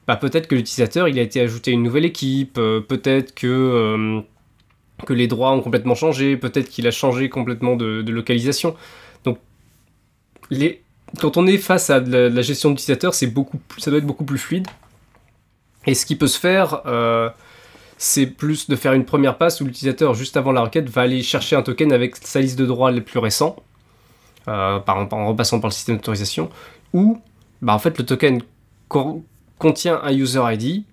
[0.07, 4.23] bah peut-être que l'utilisateur il a été ajouté à une nouvelle équipe, euh, peut-être que,
[5.05, 8.75] que les droits ont complètement changé, peut-être qu'il a changé complètement de, localisation.
[9.23, 9.39] Donc
[10.49, 10.83] les,
[11.19, 14.37] quand on est face à la, gestion d'utilisateur, c'est beaucoup, ça doit être beaucoup plus
[14.37, 14.67] fluide.
[15.85, 16.81] Et ce qui peut se faire,
[17.97, 21.23] c'est plus de faire une première passe où l'utilisateur, juste avant la requête, va aller
[21.23, 23.55] chercher un token avec sa liste de droits les plus récents,
[24.47, 26.49] euh, en repassant par le système d'autorisation,
[26.93, 27.21] ou
[27.61, 28.41] bah, en fait le token
[29.57, 30.83] contient un user ID,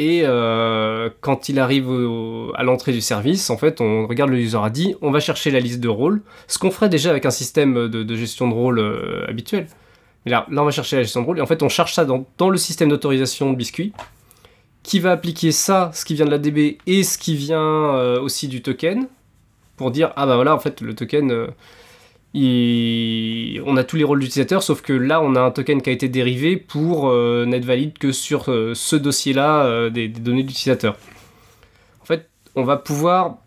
[0.00, 1.90] et euh, quand il arrive
[2.54, 5.60] à l'entrée du service, en fait, on regarde le user ID, on va chercher la
[5.60, 9.26] liste de rôles, ce qu'on ferait déjà avec un système de, gestion de rôle euh,
[9.28, 9.66] habituel.
[10.24, 12.06] Mais là, on va chercher la gestion de rôle, et en fait, on cherche ça
[12.06, 13.92] dans, dans le système d'autorisation de Biscuit,
[14.82, 18.18] qui va appliquer ça, ce qui vient de la DB et ce qui vient euh,
[18.22, 19.06] aussi du token,
[19.76, 21.48] pour dire ah bah voilà en fait le token,
[22.36, 25.90] euh, on a tous les rôles d'utilisateur, sauf que là on a un token qui
[25.90, 30.96] a été dérivé pour euh, n'être valide que sur ce dossier-là des, des, données d'utilisateur.
[32.02, 33.38] En fait, on va pouvoir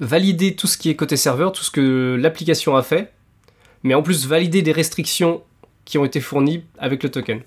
[0.00, 3.12] valider tout ce qui est côté serveur, tout ce que l'application a fait,
[3.82, 5.42] mais en plus valider des restrictions
[5.84, 7.40] qui ont été fournies avec le token.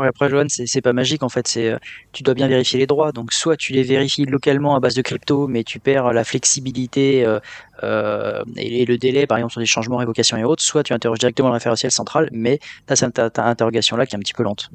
[0.00, 1.46] Ouais, après, Johan, c'est pas magique en fait.
[1.46, 1.78] C'est euh,
[2.12, 3.12] tu dois bien vérifier les droits.
[3.12, 7.26] Donc, soit tu les vérifies localement à base de crypto, mais tu perds la flexibilité
[7.26, 7.38] euh,
[7.82, 10.62] euh, et, le délai, par exemple, sur des changements, révocations et autres.
[10.62, 14.16] Soit tu interroges directement le référentiel central, mais tu as cette interrogation là qui est
[14.16, 14.70] un petit peu lente.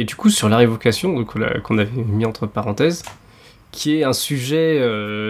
[0.00, 3.04] Et du coup, sur la révocation qu'on avait mis entre parenthèses,
[3.70, 4.76] qui est un sujet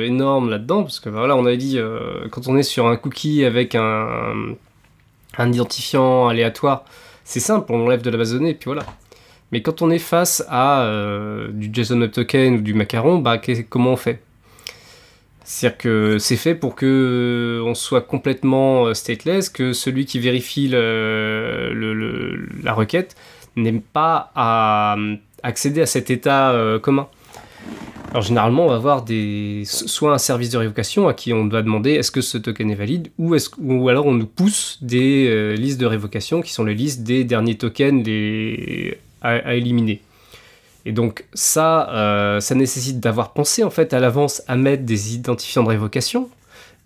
[0.07, 1.79] énorme là-dedans, parce que voilà, on avait dit
[2.31, 4.33] quand on est sur un cookie avec un,
[5.37, 6.87] un identifiant aléatoire
[7.27, 8.87] c'est simple, on enlève de la base de et puis voilà.
[9.51, 13.41] Mais quand on est face à euh, du JSON Web Token ou du macaron, bah,
[13.69, 14.23] comment on fait?
[15.43, 20.21] C'est-à-dire que c'est fait pour que euh, on soit complètement euh, stateless, que celui qui
[20.21, 20.79] vérifie la
[22.73, 23.17] requête
[23.57, 24.97] n'aime pas à
[25.43, 27.09] accéder à cet état commun.
[28.17, 31.61] Alors généralement, on va avoir des, soit un service de révocation à qui on va
[31.61, 35.55] demander est-ce que ce token est valide, ou, ou alors on nous pousse des euh,
[35.55, 38.09] listes de révocation qui sont les listes des derniers tokens
[39.21, 40.01] à, éliminer.
[40.87, 45.15] Et donc ça, euh, ça nécessite d'avoir pensé en fait à l'avance à mettre des
[45.15, 46.31] identifiants de révocation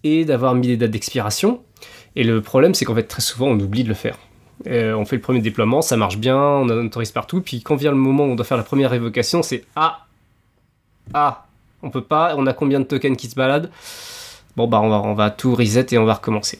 [0.02, 1.60] et d'avoir mis des dates d'expiration.
[2.16, 4.18] Et le problème, c'est qu'en fait très souvent on oublie de le faire.
[4.66, 7.92] Euh, on fait le premier déploiement, ça marche bien, on autorise partout, puis quand vient
[7.92, 10.08] le moment où on doit faire la première révocation, c'est ah
[11.14, 11.46] ah,
[11.82, 13.70] on peut pas, on a combien de tokens qui se baladent
[14.56, 16.58] Bon bah on va, on va tout reset et on va recommencer.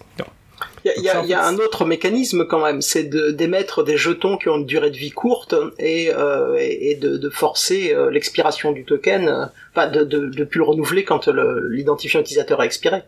[0.84, 4.48] Il y a, y a un autre mécanisme quand même, c'est d'émettre des jetons qui
[4.48, 8.84] ont une durée de vie courte et, euh, et de, de, forcer euh, l'expiration du
[8.84, 13.02] token, euh, enfin de, de, de plus le renouveler quand l'identifiant utilisateur a expiré.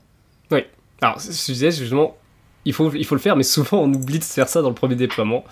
[0.50, 0.64] Oui.
[1.00, 2.18] Alors, je disais justement,
[2.66, 4.74] il faut, il faut le faire, mais souvent on oublie de faire ça dans le
[4.74, 5.44] premier déploiement.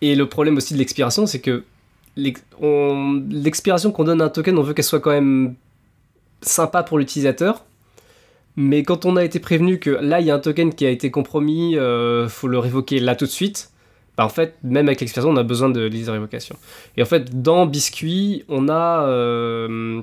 [0.00, 1.64] Et le problème aussi de l'expiration, c'est que
[2.16, 5.54] l'expiration qu'on donne à un token, on veut qu'elle soit quand même
[6.42, 7.64] sympa pour l'utilisateur,
[8.56, 10.90] mais quand on a été prévenu que là, il y a un token qui a
[10.90, 13.70] été compromis, euh, faut le révoquer là tout de suite,
[14.16, 16.56] bah en fait, même avec l'expression, on a besoin de liste de révocation.
[16.96, 19.06] Et en fait, dans Biscuit, on a...
[19.08, 20.00] Euh,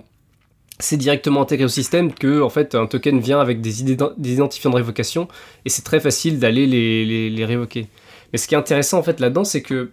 [0.79, 3.83] c'est directement intégré au système que en fait un token vient avec des,
[4.17, 5.27] des identifiants de révocation
[5.63, 7.87] et c'est très facile d'aller les, les, révoquer.
[8.31, 9.91] Mais ce qui est intéressant en fait là-dedans, c'est que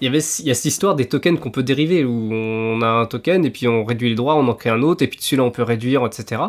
[0.00, 3.44] il y, a cette histoire des tokens qu'on peut dériver où on a un token
[3.44, 5.44] et puis on réduit les droits, on en crée un autre et puis dessus là
[5.44, 6.42] on peut réduire, etc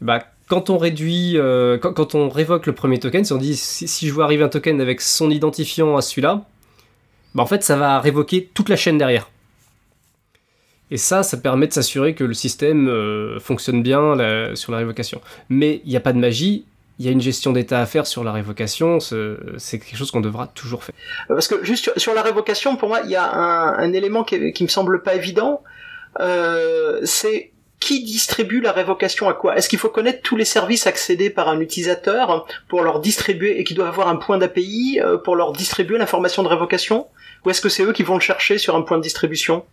[0.00, 4.08] bah, quand on réduit, euh, quand, on révoque le premier token, si on dit si,
[4.08, 6.44] je vois arriver un token avec son identifiant à celui-là,
[7.34, 9.28] bah en fait ça va révoquer toute la chaîne derrière.
[10.90, 14.16] Et ça, ça permet de s'assurer que le système euh, fonctionne bien
[14.54, 15.20] sur la révocation.
[15.50, 16.64] Mais il n'y a pas de magie,
[16.98, 20.20] il y a une gestion d'état à faire sur la révocation, c'est quelque chose qu'on
[20.20, 20.94] devra toujours faire.
[21.28, 24.64] Parce que juste sur, la révocation, pour moi, il y a un, élément qui, qui
[24.64, 25.62] me semble pas évident,
[26.20, 29.56] euh, c'est qui distribue la révocation à quoi?
[29.56, 33.64] Est-ce qu'il faut connaître tous les services accédés par un utilisateur pour leur distribuer et
[33.64, 37.06] qui doit avoir un point d'API euh, pour leur distribuer l'information de révocation?
[37.44, 39.64] Ou est-ce que c'est eux qui vont le chercher sur un point de distribution?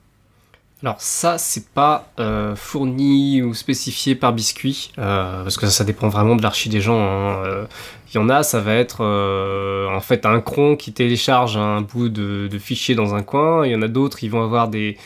[0.81, 5.83] Alors ça, c'est pas euh, fourni ou spécifié par Biscuit, euh, parce que ça, ça,
[5.83, 6.99] dépend vraiment de l'archi des gens.
[6.99, 7.67] Hein.
[8.13, 12.09] Il y en a, ça va être en fait un cron qui télécharge un bout
[12.09, 13.65] de, de fichier dans un coin.
[13.65, 14.97] Il y en a d'autres, ils vont avoir des,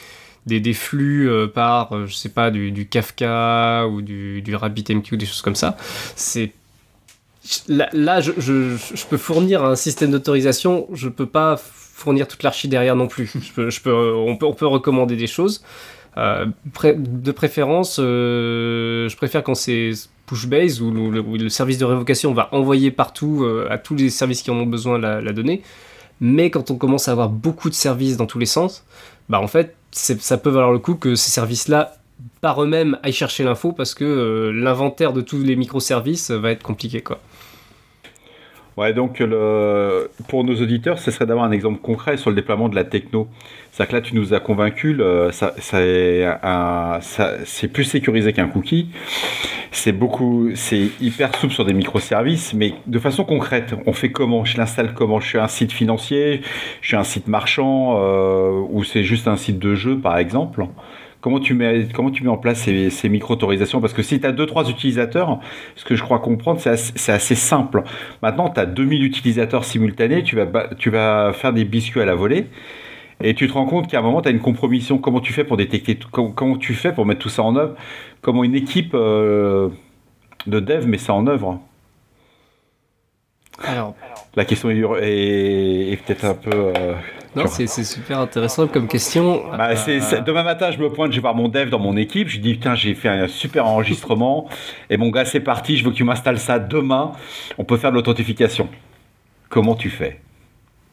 [0.45, 5.25] des, flux euh, par, euh, je sais pas, du, Kafka ou du, du RabbitMQ, des
[5.25, 5.77] choses comme ça.
[6.15, 6.53] C'est
[7.67, 11.60] Là, je, je, peux fournir un système d'autorisation, je peux pas
[12.00, 13.32] fournir toute l'archi derrière non plus.
[13.58, 15.64] On, peut, recommander des choses.
[16.18, 16.46] Euh,
[16.84, 19.92] de préférence, je préfère quand c'est
[20.26, 24.56] push-base, où, le, service de révocation va envoyer partout à tous les services qui en
[24.56, 25.62] ont besoin la, donnée.
[26.22, 28.84] Mais quand on commence à avoir beaucoup de services dans tous les sens,
[29.30, 31.96] bah en fait, ça peut valoir le coup que ces services-là,
[32.42, 36.64] par eux-mêmes, aillent chercher l'info parce que euh, l'inventaire de tous les microservices va être
[36.64, 37.02] compliqué.
[37.02, 37.20] Quoi.
[38.80, 39.22] Ouais, donc
[40.30, 43.28] pour nos auditeurs, ce serait d'avoir un exemple concret sur le déploiement de la techno.
[43.74, 44.98] C'est-à-dire que là, tu nous as convaincu,
[45.32, 47.00] ça, ça,
[47.44, 48.88] c'est plus sécurisé qu'un cookie.
[49.72, 54.46] C'est beaucoup, c'est hyper souple sur des microservices, mais de façon concrète, on fait comment?
[54.46, 55.20] Je l'installe comment?
[55.20, 56.42] Je suis un site financier,
[56.80, 60.65] je suis un site marchand, euh, ou c'est juste un site de jeu, par exemple?
[61.21, 63.82] Comment tu mets, comment tu mets en place ces, ces micro-autorisations?
[63.82, 65.39] Parce que si tu as 2-3 utilisateurs,
[65.75, 67.84] ce que je crois comprendre, c'est assez, assez, simple.
[68.21, 72.15] Maintenant, tu as 2000 utilisateurs simultanés, tu vas, tu vas faire des biscuits à la
[72.15, 72.45] volée.
[73.21, 74.97] Et tu te rends compte qu'à un moment, tu as une compromission.
[74.97, 77.75] Comment tu fais pour détecter comment, comment, tu fais pour mettre tout ça en œuvre?
[78.21, 79.67] Comment une équipe euh,
[80.47, 81.60] de dev met ça en œuvre?
[83.62, 83.93] Alors,
[84.36, 86.51] la question est, peut-être un peu.
[86.53, 86.93] Euh,
[87.36, 89.44] non, c'est super intéressant comme question.
[89.56, 92.28] Bah, euh, demain matin, je me pointe, je vais voir mon dev dans mon équipe.
[92.28, 94.50] Je lui dis Putain, j'ai fait un super enregistrement.
[94.89, 97.12] et mon gars, c'est parti, je veux que tu m'installes ça demain.
[97.58, 98.68] On peut faire de l'authentification.
[99.50, 100.20] Comment tu fais?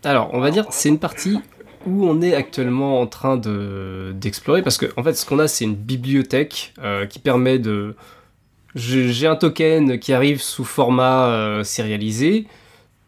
[0.05, 1.41] Alors, on va dire, c'est une partie
[1.87, 4.63] où on est actuellement en train d'explorer.
[4.63, 7.97] parce que, en fait, ce qu'on a, c'est une bibliothèque euh, qui permet de.
[8.75, 12.47] J'ai un token qui arrive sous format sérialisé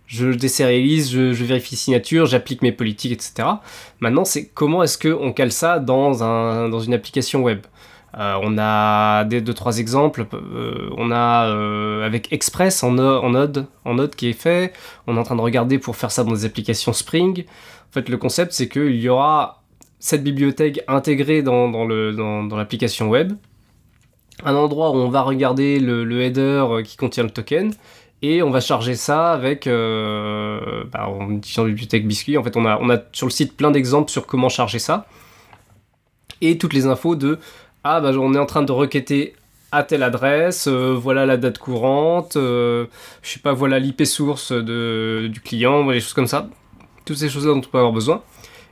[0.08, 3.48] je désérialise, je, vérifie signature, j'applique mes politiques, etc.
[4.00, 7.60] Maintenant, c'est comment est-ce qu'on cale ça dans, un, dans une application web?
[8.16, 10.26] Euh, on a des, deux trois exemples.
[10.32, 14.72] Euh, on a euh, avec Express en, Node, en Node qui est fait.
[15.06, 17.44] On est en train de regarder pour faire ça dans des applications Spring.
[17.44, 19.62] En fait, le concept c'est qu'il y aura
[19.98, 23.32] cette bibliothèque intégrée dans, dans l'application dans, web.
[24.42, 27.74] Un endroit où on va regarder le header qui contient le token
[28.22, 32.36] et on va charger ça avec euh, bah, en utilisant bibliothèque Biscuit.
[32.36, 35.06] En fait, on a, on a sur le site plein d'exemples sur comment charger ça
[36.40, 37.38] et toutes les infos de
[37.84, 39.34] ah bah on est en train de requêter
[39.70, 42.86] à telle adresse, euh, voilà la date courante, euh,
[43.22, 46.48] je sais pas, voilà l'IP source de, du client, des choses comme ça.
[47.04, 48.22] Toutes ces choses-là dont on peut avoir besoin.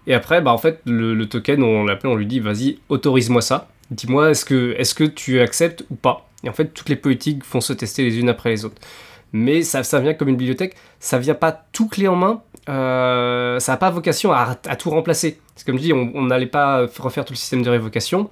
[0.07, 3.69] Et après, bah en fait, le, token, on l'appelle, on lui dit, vas-y, autorise-moi ça.
[3.91, 6.29] Dis-moi, est-ce que, est-ce que tu acceptes ou pas?
[6.45, 8.81] Et en fait, toutes les politiques vont se tester les unes après les autres
[9.37, 13.59] mais ça, ça vient comme une bibliothèque, ça vient pas tout clé en main, euh,
[13.61, 15.39] ça n'a pas vocation à, tout remplacer.
[15.55, 18.31] C'est comme je dis, on n'allait pas refaire tout le système de révocation,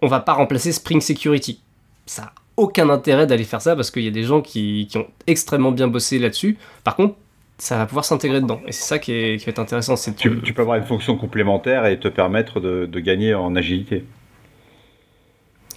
[0.00, 1.60] on va pas remplacer Spring Security.
[2.06, 5.72] Ça aucun intérêt d'aller faire ça parce qu'il y a des gens qui, ont extrêmement
[5.72, 6.58] bien bossé là-dessus.
[6.84, 7.16] Par contre,
[7.58, 8.60] ça va pouvoir s'intégrer dedans.
[8.66, 9.94] Et c'est ça qui, est, qui va être intéressant.
[9.94, 14.04] Tu, tu, peux avoir une fonction complémentaire et te permettre de, de gagner en agilité.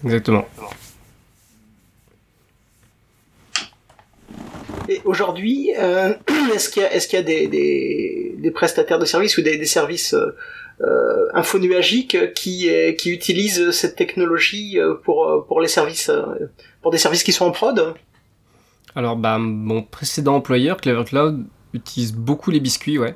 [0.03, 0.45] Exactement.
[4.87, 6.13] Et aujourd'hui, euh,
[6.53, 10.35] est-ce qu'il y a, des, prestataires de services ou des, services euh,
[10.81, 12.69] euh infonuagiques qui,
[13.05, 16.11] utilisent cette technologie pour, les services,
[16.81, 17.93] pour des services qui sont en prod?
[18.95, 23.15] Alors, bah, mon précédent employeur, Clever Cloud, utilise beaucoup les biscuits, ouais.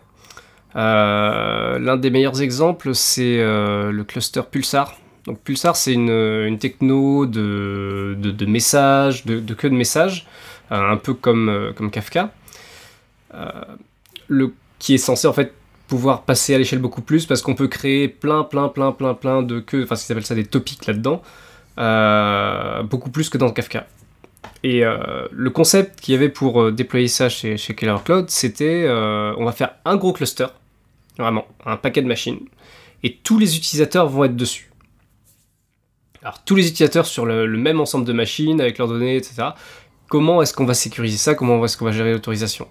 [0.75, 4.97] L'un des meilleurs exemples, c'est le cluster Pulsar.
[5.25, 10.27] Donc Pulsar, c'est une, techno de, messages, de, queue de messages,
[10.69, 12.32] un peu comme, euh, Kafka,
[13.34, 15.53] euh, qui est censé en fait
[15.88, 19.41] pouvoir passer à l'échelle beaucoup plus parce qu'on peut créer plein, plein, plein, plein, plein
[19.41, 21.21] de queues, enfin, ils appellent ça des topics là-dedans,
[22.86, 23.88] beaucoup plus que dans Kafka.
[24.63, 29.45] Et le concept qu'il y avait pour déployer ça chez, chez Killer Cloud, c'était on
[29.45, 30.45] va faire un gros cluster,
[31.17, 32.39] vraiment, un paquet de machines,
[33.01, 34.69] et tous les utilisateurs vont être dessus.
[36.21, 39.53] Alors tous les utilisateurs sur le même ensemble de machines avec leurs données, etc
[40.10, 42.67] comment est-ce qu'on va sécuriser ça Comment est-ce qu'on va gérer l'autorisation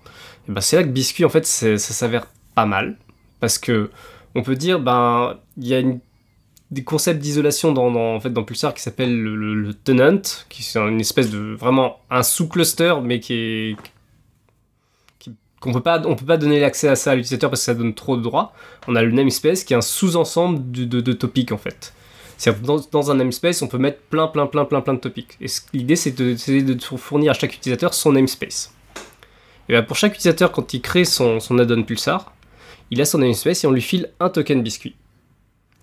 [0.48, 2.98] Et ben c'est là que Biscuit en fait ça s'avère pas mal
[3.40, 3.90] parce que
[4.34, 5.82] on peut dire ben il y a
[6.70, 10.20] des concepts d'isolation dans, en fait dans Pulsar qui s'appelle le, tenant
[10.50, 13.76] qui est une espèce de vraiment un sous-cluster mais qui est
[15.60, 17.74] qu'on peut pas on peut pas donner l'accès à ça à l'utilisateur parce que ça
[17.74, 18.52] donne trop de droits.
[18.86, 21.92] On a le namespace qui est un sous-ensemble de, de, de topics en fait.
[22.62, 25.36] Dans, un namespace, on peut mettre plein, plein, plein, plein, plein de topics.
[25.40, 26.36] Et l'idée, c'est de,
[26.96, 28.72] fournir à chaque utilisateur son namespace.
[29.68, 32.32] Et bien pour chaque utilisateur, quand il crée son, son add-on Pulsar,
[32.90, 34.94] il a son namespace et on lui file un token biscuit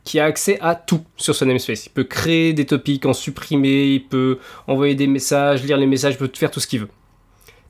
[0.06, 1.88] qui a accès à tout sur son namespace.
[1.88, 6.14] Il peut créer des topics, en supprimer, il peut envoyer des messages, lire les messages,
[6.14, 6.90] il peut faire tout ce qu'il veut.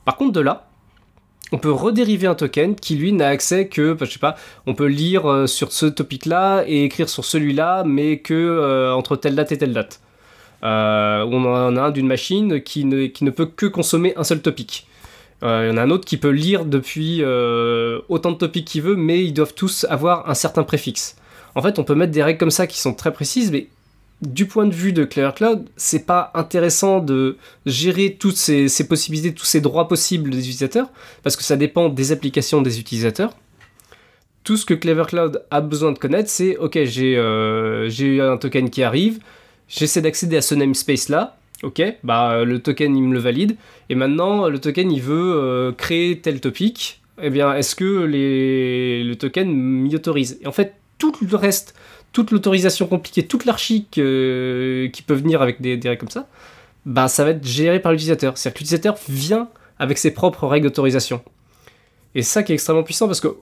[0.04, 0.68] Par contre, de là,
[1.52, 4.74] on peut redériver un token qui lui n'a accès que, bah, je sais pas, on
[4.74, 9.36] peut lire euh, sur ce topic-là et écrire sur celui-là, mais que euh, entre telle
[9.36, 10.00] date et telle date.
[10.64, 14.24] Euh, on en a un d'une machine qui ne, qui ne peut que consommer un
[14.24, 14.86] seul topic.
[15.42, 17.22] Il y en a un autre qui peut lire depuis
[18.08, 21.16] autant de topics qu'il veut, mais ils doivent tous avoir un certain préfixe.
[21.54, 23.68] En fait, on peut mettre des règles comme ça qui sont très précises, mais
[24.22, 29.34] du point de vue de Clear Cloud, c'est pas intéressant de gérer toutes ces, possibilités,
[29.34, 30.88] tous ces droits possibles des utilisateurs,
[31.22, 33.34] parce que ça dépend des applications des utilisateurs.
[34.42, 38.70] Tout ce que Clever Cloud a besoin de connaître, c'est ok, j'ai euh, un token
[38.70, 39.18] qui arrive,
[39.68, 43.56] j'essaie d'accéder à ce namespace là, ok, bah le token il me le valide,
[43.90, 49.14] et maintenant le token il veut euh, créer tel topic, eh bien est-ce que le
[49.14, 50.38] token m'y autorise?
[50.40, 51.74] Et en fait, tout le reste
[52.16, 56.26] toute l'autorisation compliquée, toute l'archi qui peut venir avec des, règles comme ça,
[56.86, 58.38] bah, ça va être géré par l'utilisateur.
[58.38, 61.20] C'est-à-dire que l'utilisateur vient avec ses propres règles d'autorisation.
[62.14, 63.34] Et ça qui est extrêmement puissant parce qu'il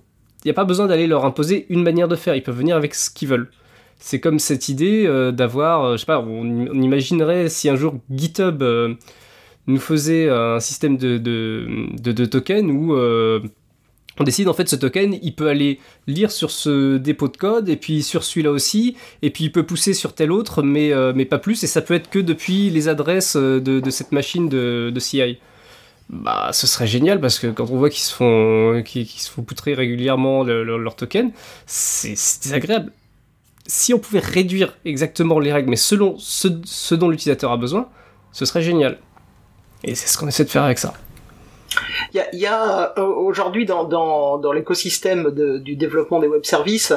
[0.44, 2.96] n'y a pas besoin d'aller leur imposer une manière de faire, ils peuvent venir avec
[2.96, 3.48] ce qu'ils veulent.
[4.00, 7.94] C'est comme cette idée euh, d'avoir, euh, je sais pas, on, imaginerait si un jour
[8.10, 8.94] GitHub euh,
[9.68, 12.96] nous faisait un système de, de, tokens où
[14.18, 17.68] on décide en fait ce token, il peut aller lire sur ce dépôt de code
[17.68, 21.12] et puis sur celui-là aussi, et puis il peut pousser sur tel autre, mais, euh,
[21.24, 24.92] pas plus, et ça peut être que depuis les adresses euh, de, cette machine de,
[24.98, 25.38] CI.
[26.10, 29.42] Bah, ce serait génial parce que quand on voit qu'ils se font, qu'ils, se font
[29.42, 31.32] poutrer régulièrement leur token,
[31.66, 32.10] c'est,
[32.42, 32.92] désagréable.
[33.66, 37.88] Si on pouvait réduire exactement les règles, mais selon ce, ce dont l'utilisateur a besoin,
[38.32, 38.98] ce serait génial.
[39.82, 40.92] Et c'est ce qu'on essaie de faire avec ça.
[42.14, 46.92] Il y a, euh, aujourd'hui dans, l'écosystème du développement des web services,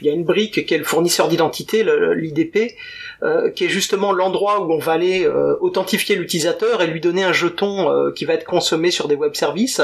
[0.00, 2.74] il y a une brique qui est le fournisseur d'identité, l'IDP,
[3.22, 7.22] euh, qui est justement l'endroit où on va aller euh, authentifier l'utilisateur et lui donner
[7.22, 9.82] un jeton qui va être consommé sur des web services.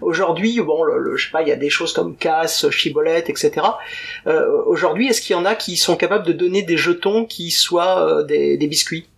[0.00, 0.82] Aujourd'hui, bon,
[1.14, 3.66] je sais pas, il y a des choses comme Cass, Shibboleth, etc.
[4.66, 8.22] aujourd'hui, est-ce qu'il y en a qui sont capables de donner des jetons qui soient
[8.24, 9.08] des, biscuits?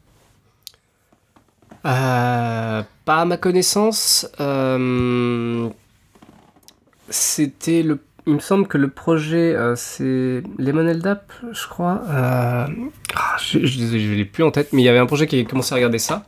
[3.09, 4.31] Pas à ma connaissance.
[4.39, 5.71] Euh,
[7.09, 8.01] c'était le.
[8.27, 12.03] Il me semble que le projet, euh, c'est Lemon LDAP, je crois.
[12.07, 12.69] Ah,
[13.43, 15.45] je, je, je, l'ai plus en tête, mais il y avait un projet qui a
[15.45, 16.27] commencé à regarder ça.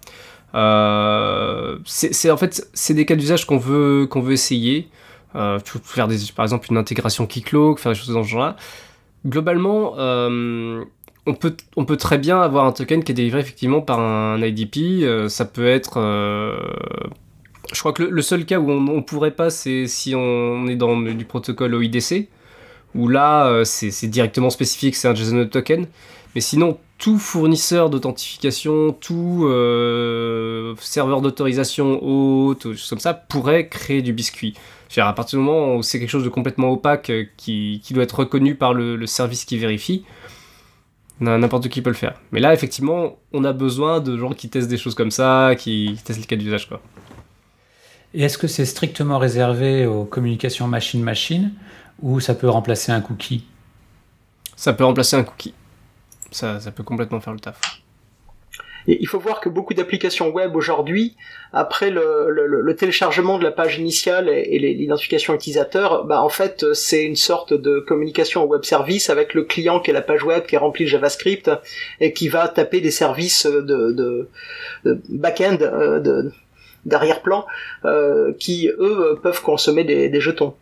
[1.84, 4.88] c'est en fait c'est des cas d'usage qu'on veut qu'on veut essayer.
[5.34, 8.56] faire des, par exemple une intégration Keycloak, faire des choses dans ce genre-là.
[9.26, 9.96] Globalement,
[11.26, 14.40] on peut, on peut très bien avoir un token qui est délivré effectivement par un
[14.40, 15.04] IDP.
[15.04, 15.98] Euh, ça peut être.
[15.98, 16.56] Euh,
[17.72, 20.76] je crois que le, seul cas où on, ne pourrait pas, c'est si on est
[20.76, 22.28] dans du protocole OIDC,
[22.94, 25.86] où là, euh, c'est directement spécifique, c'est un JSON token.
[26.34, 29.46] Mais sinon, tout fournisseur d'authentification, tout
[30.80, 34.54] serveur d'autorisation haute, ou choses comme ça, pourrait créer du biscuit.
[34.96, 38.54] à partir du moment où c'est quelque chose de complètement opaque qui, doit être reconnu
[38.54, 40.04] par le service qui vérifie,
[41.20, 42.14] N'importe qui peut le faire.
[42.32, 45.98] Mais là, effectivement, on a besoin de gens qui testent des choses comme ça, qui,
[46.02, 46.66] testent les cas d'usage.
[46.66, 46.80] Quoi.
[48.14, 51.52] Et est-ce que c'est strictement réservé aux communications machine-machine
[52.00, 53.44] ou ça peut remplacer un cookie?
[54.56, 55.54] Ça peut remplacer un cookie.
[56.30, 57.60] Ça, ça peut complètement faire le taf
[58.86, 61.16] il faut voir que beaucoup d'applications web aujourd'hui,
[61.52, 67.16] après le, téléchargement de la page initiale et, l'identification utilisateur, bah en fait c'est une
[67.16, 70.54] sorte de communication au web service avec le client qui est la page web qui
[70.54, 71.50] est remplie de JavaScript
[72.00, 74.28] et qui va taper des services de,
[75.08, 76.30] back-end, euh,
[76.84, 77.44] d'arrière-plan,
[77.84, 80.54] euh, qui eux peuvent consommer des, jetons.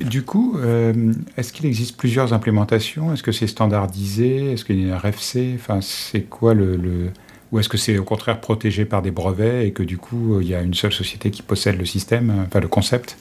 [0.00, 3.12] Du coup, euh, est-ce qu'il existe plusieurs implémentations?
[3.12, 4.52] Est-ce que c'est standardisé?
[4.52, 7.10] Est-ce qu'il y a un RFC Enfin, c'est quoi le,
[7.52, 10.48] ou est-ce que c'est au contraire protégé par des brevets et que du coup il
[10.48, 13.16] y a une seule société qui possède le système, enfin le concept?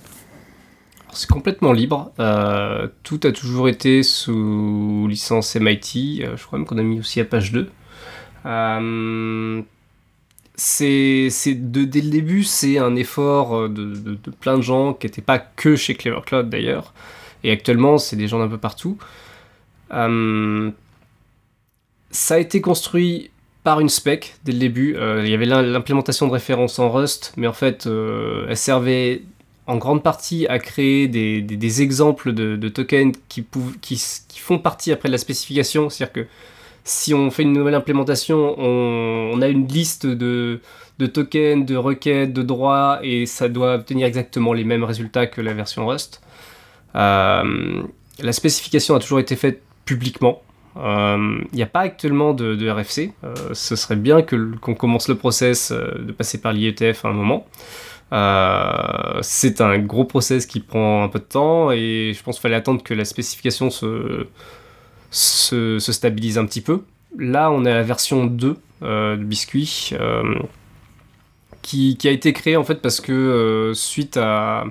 [1.16, 2.12] C'est complètement libre.
[2.20, 6.22] Euh, tout a toujours été sous licence MIT.
[6.22, 7.70] Euh, je crois même qu'on a mis aussi Apache 2.
[8.46, 9.62] Euh,
[10.56, 15.78] c'est, dès le début, c'est un effort de, plein de gens qui n'étaient pas que
[15.78, 16.94] chez Clever Cloud d'ailleurs.
[17.44, 18.98] Et actuellement, c'est des gens d'un peu partout.
[19.90, 19.96] ça
[22.36, 23.32] a été construit
[23.66, 24.96] par une spec dès le début.
[24.96, 29.24] Euh, il y avait l'implémentation de référence en Rust, mais en fait, euh, elle servait
[29.66, 33.44] en grande partie à créer des, exemples de, tokens qui,
[34.38, 35.90] font partie après de la spécification.
[35.90, 36.28] C'est-à-dire que
[36.84, 40.62] si on fait une nouvelle implémentation, on, a une liste de,
[41.12, 45.54] tokens, de requêtes, de droits, et ça doit obtenir exactement les mêmes résultats que la
[45.54, 46.22] version Rust.
[46.94, 47.82] Euh,
[48.20, 50.44] la spécification a toujours été faite publiquement.
[50.76, 53.14] Il euh, n'y a pas actuellement de, RFC.
[53.24, 57.14] Euh, ce serait bien qu'on commence le process euh, de passer par l'IETF à un
[57.14, 57.48] moment.
[59.22, 62.56] c'est un gros process qui prend un peu de temps et je pense qu'il fallait
[62.56, 64.28] attendre que la spécification se,
[65.12, 66.84] se, stabilise un petit peu.
[67.18, 68.58] Là, on est à la version 2
[69.16, 69.94] du biscuit
[71.62, 74.66] qui, a été créée en fait parce que suite à,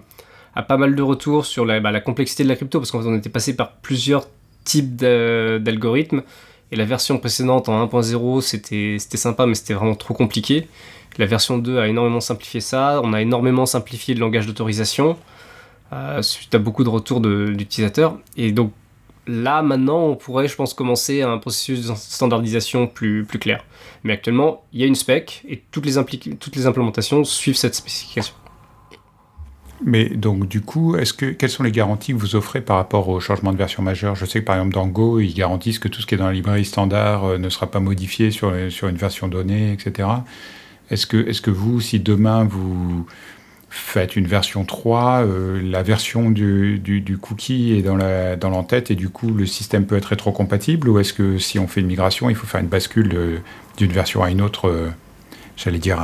[0.69, 3.09] pas mal de retours sur la, bah, la complexité de la crypto, parce qu'en fait
[3.09, 4.27] on était passé par plusieurs
[4.65, 6.23] type d'algorithme.
[6.73, 10.67] Et la version précédente en 1.0, c'était sympa, mais c'était vraiment trop compliqué.
[11.19, 13.01] La version 2 a énormément simplifié ça.
[13.05, 15.17] On a énormément simplifié le langage d'autorisation
[15.93, 18.19] euh, suite à beaucoup de retours d'utilisateurs.
[18.37, 18.73] Et donc
[19.27, 23.65] là, maintenant, on pourrait, je pense, commencer un processus de standardisation plus, plus clair.
[24.03, 25.95] Mais actuellement, il y a une spec et toutes les,
[26.37, 28.35] toutes les implémentations suivent cette spécification.
[29.83, 33.09] Mais donc, du coup, est-ce que, quelles sont les garanties que vous offrez par rapport
[33.09, 34.15] au changement de version majeure?
[34.15, 36.27] Je sais que par exemple dans Go, ils garantissent que tout ce qui est dans
[36.27, 40.09] la librairie standard euh, ne sera pas modifié sur, sur une version donnée, etc.
[40.91, 43.07] Est-ce que, est que vous, si demain vous
[43.69, 48.95] faites une version 3, euh, la version du, du, cookie est dans l'entête dans et
[48.95, 50.89] du coup le système peut être rétrocompatible?
[50.89, 53.43] Ou est-ce que si on fait une migration, il faut faire une bascule
[53.77, 54.91] d'une version à une autre, euh,
[55.57, 56.01] j'allais dire,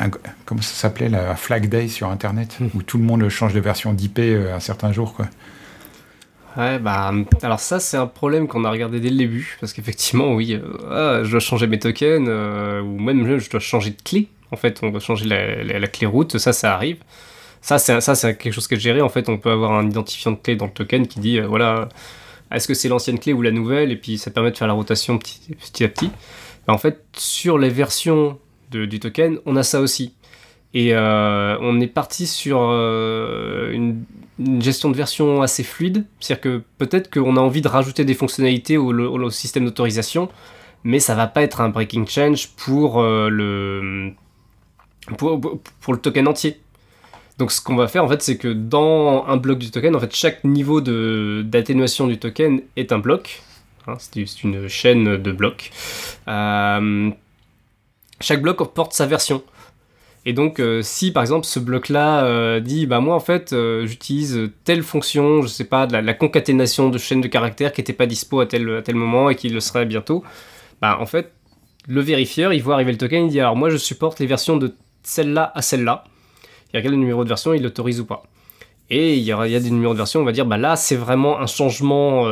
[0.00, 0.10] un
[0.44, 2.68] comment ça s'appelait, la Flag Day sur Internet, hmm.
[2.74, 5.26] où tout le monde change de version d'IP euh, un certain jour, quoi.
[6.56, 10.34] Ouais, bah, alors ça, c'est un problème qu'on a regardé dès le début, parce qu'effectivement,
[10.34, 14.02] oui, euh, ah, je dois changer mes tokens, euh, ou même je dois changer de
[14.02, 14.28] clé.
[14.50, 16.98] En fait, on doit changer la, clé route, ça, ça arrive.
[17.62, 19.00] Ça, c'est ça, c'est quelque chose qui est géré.
[19.00, 21.88] En fait, on peut avoir un identifiant de clé dans le token qui dit, voilà,
[22.50, 24.74] est-ce que c'est l'ancienne clé ou la nouvelle, et puis ça permet de faire la
[24.74, 26.10] rotation petit, petit à petit.
[26.66, 28.40] Bah, en fait, sur les versions
[28.70, 30.14] du token, on a ça aussi.
[30.72, 34.04] Et euh, on est parti sur euh, une,
[34.60, 36.06] gestion de version assez fluide.
[36.20, 40.28] C'est-à-dire que peut-être qu'on a envie de rajouter des fonctionnalités au, système d'autorisation,
[40.84, 44.10] mais ça va pas être un breaking change pour, euh,
[45.18, 46.60] pour, le token entier.
[47.38, 50.00] Donc ce qu'on va faire en fait, c'est que dans un bloc du token, en
[50.00, 53.42] fait, chaque niveau d'atténuation du token est un bloc.
[53.86, 55.70] Hein, c'est une chaîne de blocs
[58.20, 59.42] chaque bloc porte sa version.
[60.26, 63.86] Et donc, euh, si par exemple ce bloc-là euh, dit, bah moi en fait, euh,
[63.86, 67.94] j'utilise telle fonction, je sais pas, de la, concaténation de chaînes de caractères qui n'était
[67.94, 70.22] pas dispo à tel, moment et qui le serait bientôt,
[70.82, 71.32] bah en fait,
[71.88, 74.58] le vérifieur, il voit arriver le token, il dit, alors moi je supporte les versions
[74.58, 76.04] de celle-là à celle-là.
[76.72, 78.22] Il regarde le numéro de version, il l'autorise ou pas.
[78.90, 80.58] Et il y, a, il y, a, des numéros de version, on va dire, bah
[80.58, 82.26] là c'est vraiment un changement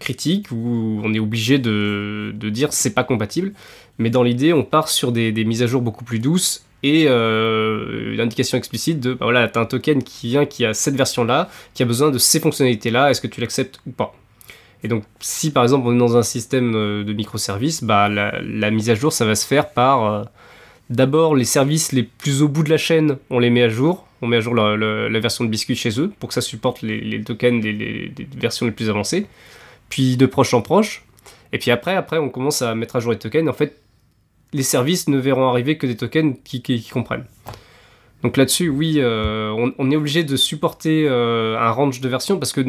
[0.00, 3.52] critique où on est obligé de, de dire c'est pas compatible.
[4.00, 8.14] Mais dans l'idée, on part sur des, mises à jour beaucoup plus douces et euh,
[8.14, 10.96] une indication explicite de bah voilà, tu as un token qui vient qui a cette
[10.96, 14.14] version-là, qui a besoin de ces fonctionnalités-là, est-ce que tu l'acceptes ou pas?
[14.82, 18.70] Et donc, si par exemple on est dans un système euh, de microservices, bah, la,
[18.70, 20.24] mise à jour, ça va se faire par euh,
[20.90, 24.06] D'abord, les services les plus au bout de la chaîne, on les met à jour.
[24.22, 27.22] On met à jour la, version de Biscuit chez eux pour que ça supporte les,
[27.22, 29.26] tokens des, versions les plus avancées.
[29.88, 31.04] Puis de proche en proche.
[31.52, 33.48] Et puis après, après, on commence à mettre à jour les tokens.
[33.48, 33.80] En fait,
[34.52, 37.26] les services ne verront arriver que des tokens qui, comprennent.
[38.22, 42.52] Donc là-dessus, oui, euh, on, est obligé de supporter euh, un range de versions parce
[42.52, 42.60] que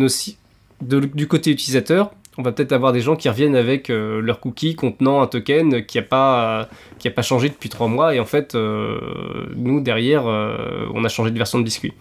[0.81, 4.75] du côté utilisateur, on va peut-être avoir des gens qui reviennent avec euh, leur cookie
[4.75, 6.69] contenant un token qui n'a pas,
[7.13, 11.59] pas changé depuis trois mois et en fait, nous derrière, on a changé de version
[11.59, 11.93] de biscuit.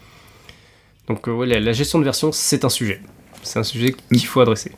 [1.09, 3.01] Donc la gestion de version, c'est un sujet.
[3.43, 4.71] C'est un sujet qu'il faut adresser.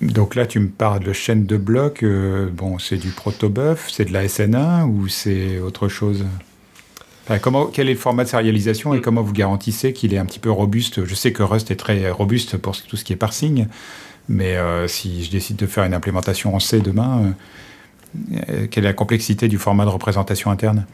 [0.00, 2.02] Donc là, tu me parles de chaîne de blocs.
[2.02, 6.24] Euh, bon, c'est du protobuf, c'est de la SN1 ou c'est autre chose?
[7.42, 9.02] Comment, Quel est le format de sérialisation et mm.
[9.02, 11.04] comment vous garantissez qu'il est un petit peu robuste?
[11.04, 13.66] Je sais que Rust est très robuste pour tout ce qui est parsing,
[14.28, 17.34] mais euh, si je décide de faire une implémentation en C demain,
[18.32, 20.86] euh, quelle est la complexité du format de représentation interne?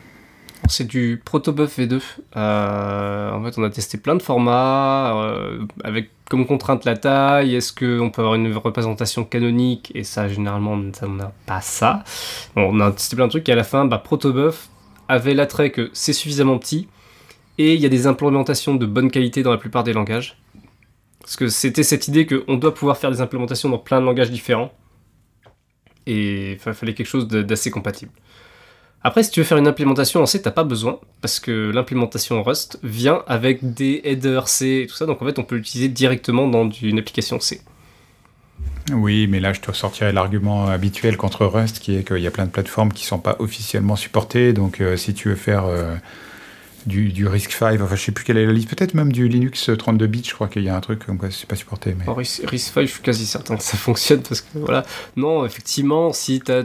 [0.69, 1.97] C'est du protobuf V2.
[2.35, 5.29] en fait, on a testé plein de formats
[5.85, 9.93] avec comme contrainte la taille Est-ce qu'on peut avoir une représentation canonique?
[9.95, 12.05] Et ça, généralement, on n'a pas ça.
[12.57, 14.69] on a testé plein de trucs et à la fin, bah, Protobuf
[15.09, 16.89] avait l'attrait que c'est suffisamment petit
[17.59, 20.37] et il y a des implémentations de bonne qualité dans la plupart des langages.
[21.21, 24.31] Parce que c'était cette idée qu'on doit pouvoir faire des implémentations dans plein de langages
[24.31, 24.73] différents.
[26.07, 28.13] Et il fallait quelque chose d'assez compatible.
[29.07, 32.43] Après, si tu veux faire une implémentation en C, t'as pas besoin, parce que l'implémentation
[32.43, 35.89] Rust vient avec des headers C et tout ça, donc en fait, on peut l'utiliser
[35.89, 37.61] directement dans une application C.
[38.93, 42.33] Oui, mais là, je te sortirais l'argument habituel contre Rust, qui est qu'il y a
[42.33, 45.67] plein de plateformes qui ne sont pas officiellement supportées, donc euh, si tu veux faire...
[45.67, 45.95] Euh,
[46.87, 49.71] du, du RISC-V, enfin je sais plus quelle est la liste, peut-être même du Linux
[49.77, 51.95] 32 bits, je crois qu'il y a un truc comme quoi c'est pas supporté.
[51.99, 52.05] Mais...
[52.13, 54.85] RISC-V, je suis quasi certain que ça fonctionne parce que voilà.
[55.17, 56.65] Non, effectivement, si tu as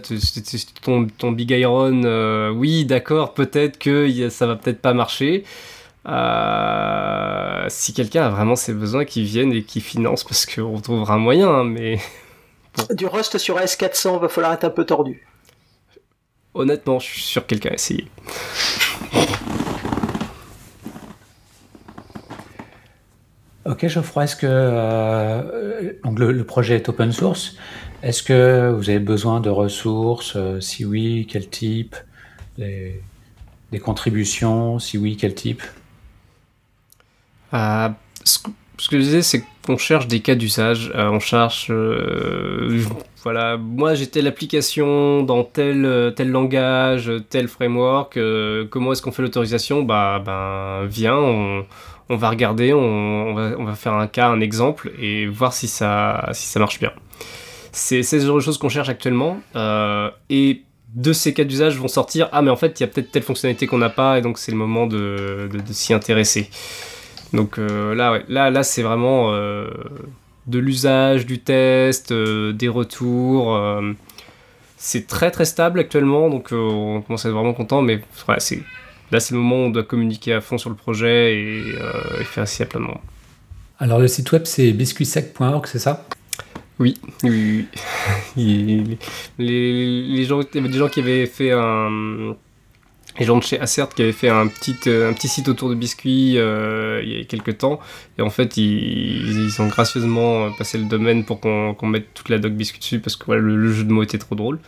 [0.82, 5.44] ton, ton Big Iron, euh, oui, d'accord, peut-être que ça va peut-être pas marcher.
[6.08, 11.16] Euh, si quelqu'un a vraiment ses besoins, qu'il vienne et qu'il finance parce qu'on trouvera
[11.16, 12.00] un moyen, hein, mais.
[12.92, 15.28] Du Rust sur S400 va falloir être un peu tordu.
[16.54, 18.08] Honnêtement, je suis sûr que quelqu'un a essayé.
[23.82, 27.56] Ok Geoffroy, est-ce que euh, donc le, projet est open source.
[28.04, 30.34] Est-ce que vous avez besoin de ressources?
[30.36, 31.96] Euh, Si oui, quel type?
[32.60, 33.02] Des,
[33.84, 34.78] contributions?
[34.78, 35.64] Si oui, quel type?
[37.56, 37.90] Euh,
[38.24, 38.38] ce,
[38.88, 40.92] que je disais, c'est qu'on cherche des cas d'usage.
[40.96, 41.72] on cherche,
[43.24, 48.20] voilà, moi j'ai telle application dans tel tel langage, tel framework.
[48.70, 49.82] comment est-ce qu'on fait l'autorisation?
[49.82, 51.66] Bah ben viens, on
[52.12, 56.80] on va regarder, on, va, faire un cas, un exemple et voir si ça, marche
[56.80, 56.92] bien.
[57.72, 59.40] C'est ce genre de choses qu'on cherche actuellement.
[59.56, 62.88] Euh, et de ces cas d'usage vont sortir Ah, mais en fait, il y a
[62.88, 66.50] peut-être telle fonctionnalité qu'on n'a pas et donc c'est le moment de, s'y intéresser.
[67.32, 69.70] Donc euh, là, là, là c'est vraiment euh,
[70.48, 73.58] de l'usage, du test, des retours.
[74.76, 78.02] c'est très très stable actuellement, donc on commence à être vraiment content, mais
[78.40, 78.60] c'est
[79.12, 82.24] Là, c'est le moment où on doit communiquer à fond sur le projet et, euh,
[82.24, 82.98] faire ainsi à plein de monde.
[83.80, 86.06] Alors, le site web, c'est biscuitsec.org, c'est ça?
[86.80, 87.68] Oui, oui,
[88.36, 88.98] les,
[89.38, 92.36] les, gens, il y avait des gens qui avaient fait un.
[93.20, 95.70] Les gens de chez Assert qui avaient fait un petit, euh, un petit site autour
[95.70, 97.80] de biscuits euh, il y a quelques temps.
[98.18, 102.40] Et en fait, ils, ils ont gracieusement passé le domaine pour qu'on mette toute la
[102.40, 104.60] doc biscuit dessus parce que voilà, le, jeu de mots était trop drôle.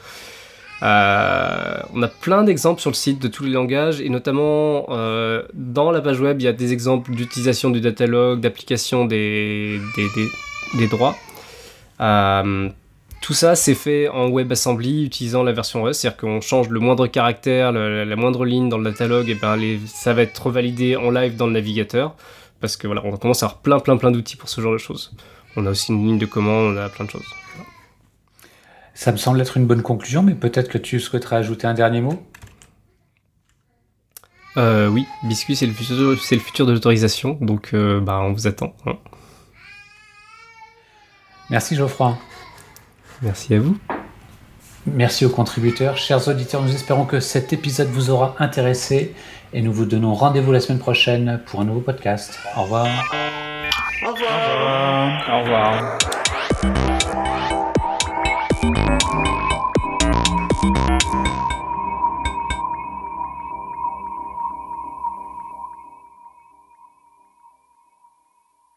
[0.83, 5.43] Euh, on a plein d'exemples sur le site de tous les langages et notamment euh,
[5.53, 9.79] dans la page web, il y a des exemples d'utilisation du datalog, d'application des,
[10.75, 11.15] des, droits.
[12.01, 12.69] Euh,
[13.21, 17.07] tout ça, c'est fait en WebAssembly utilisant la version Rust, c'est-à-dire qu'on change le moindre
[17.07, 19.57] caractère, la, moindre ligne dans le datalog, et ben
[19.87, 22.15] ça va être revalidé en live dans le navigateur,
[22.59, 24.77] parce que voilà, on commence à avoir plein plein plein d'outils pour ce genre de
[24.77, 25.13] choses.
[25.55, 27.23] On a aussi une ligne de commande, on a plein de choses.
[28.93, 32.01] Ça me semble être une bonne conclusion, mais peut-être que tu souhaiterais ajouter un dernier
[32.01, 32.21] mot?
[34.57, 38.33] Euh, Oui, Biscuit, c'est le futur, c'est le futur de l'autorisation, donc euh, bah, on
[38.33, 38.73] vous attend.
[38.85, 38.97] Hein.
[41.49, 42.17] Merci Geoffroy.
[43.21, 43.77] Merci à vous.
[44.85, 45.97] Merci aux contributeurs.
[45.97, 49.15] Chers auditeurs, nous espérons que cet épisode vous aura intéressé
[49.53, 52.37] et nous vous donnons rendez-vous la semaine prochaine pour un nouveau podcast.
[52.57, 52.87] Au revoir.
[54.05, 55.29] Au revoir.
[55.29, 55.97] Au revoir.
[56.63, 56.69] Au
[57.13, 57.32] revoir.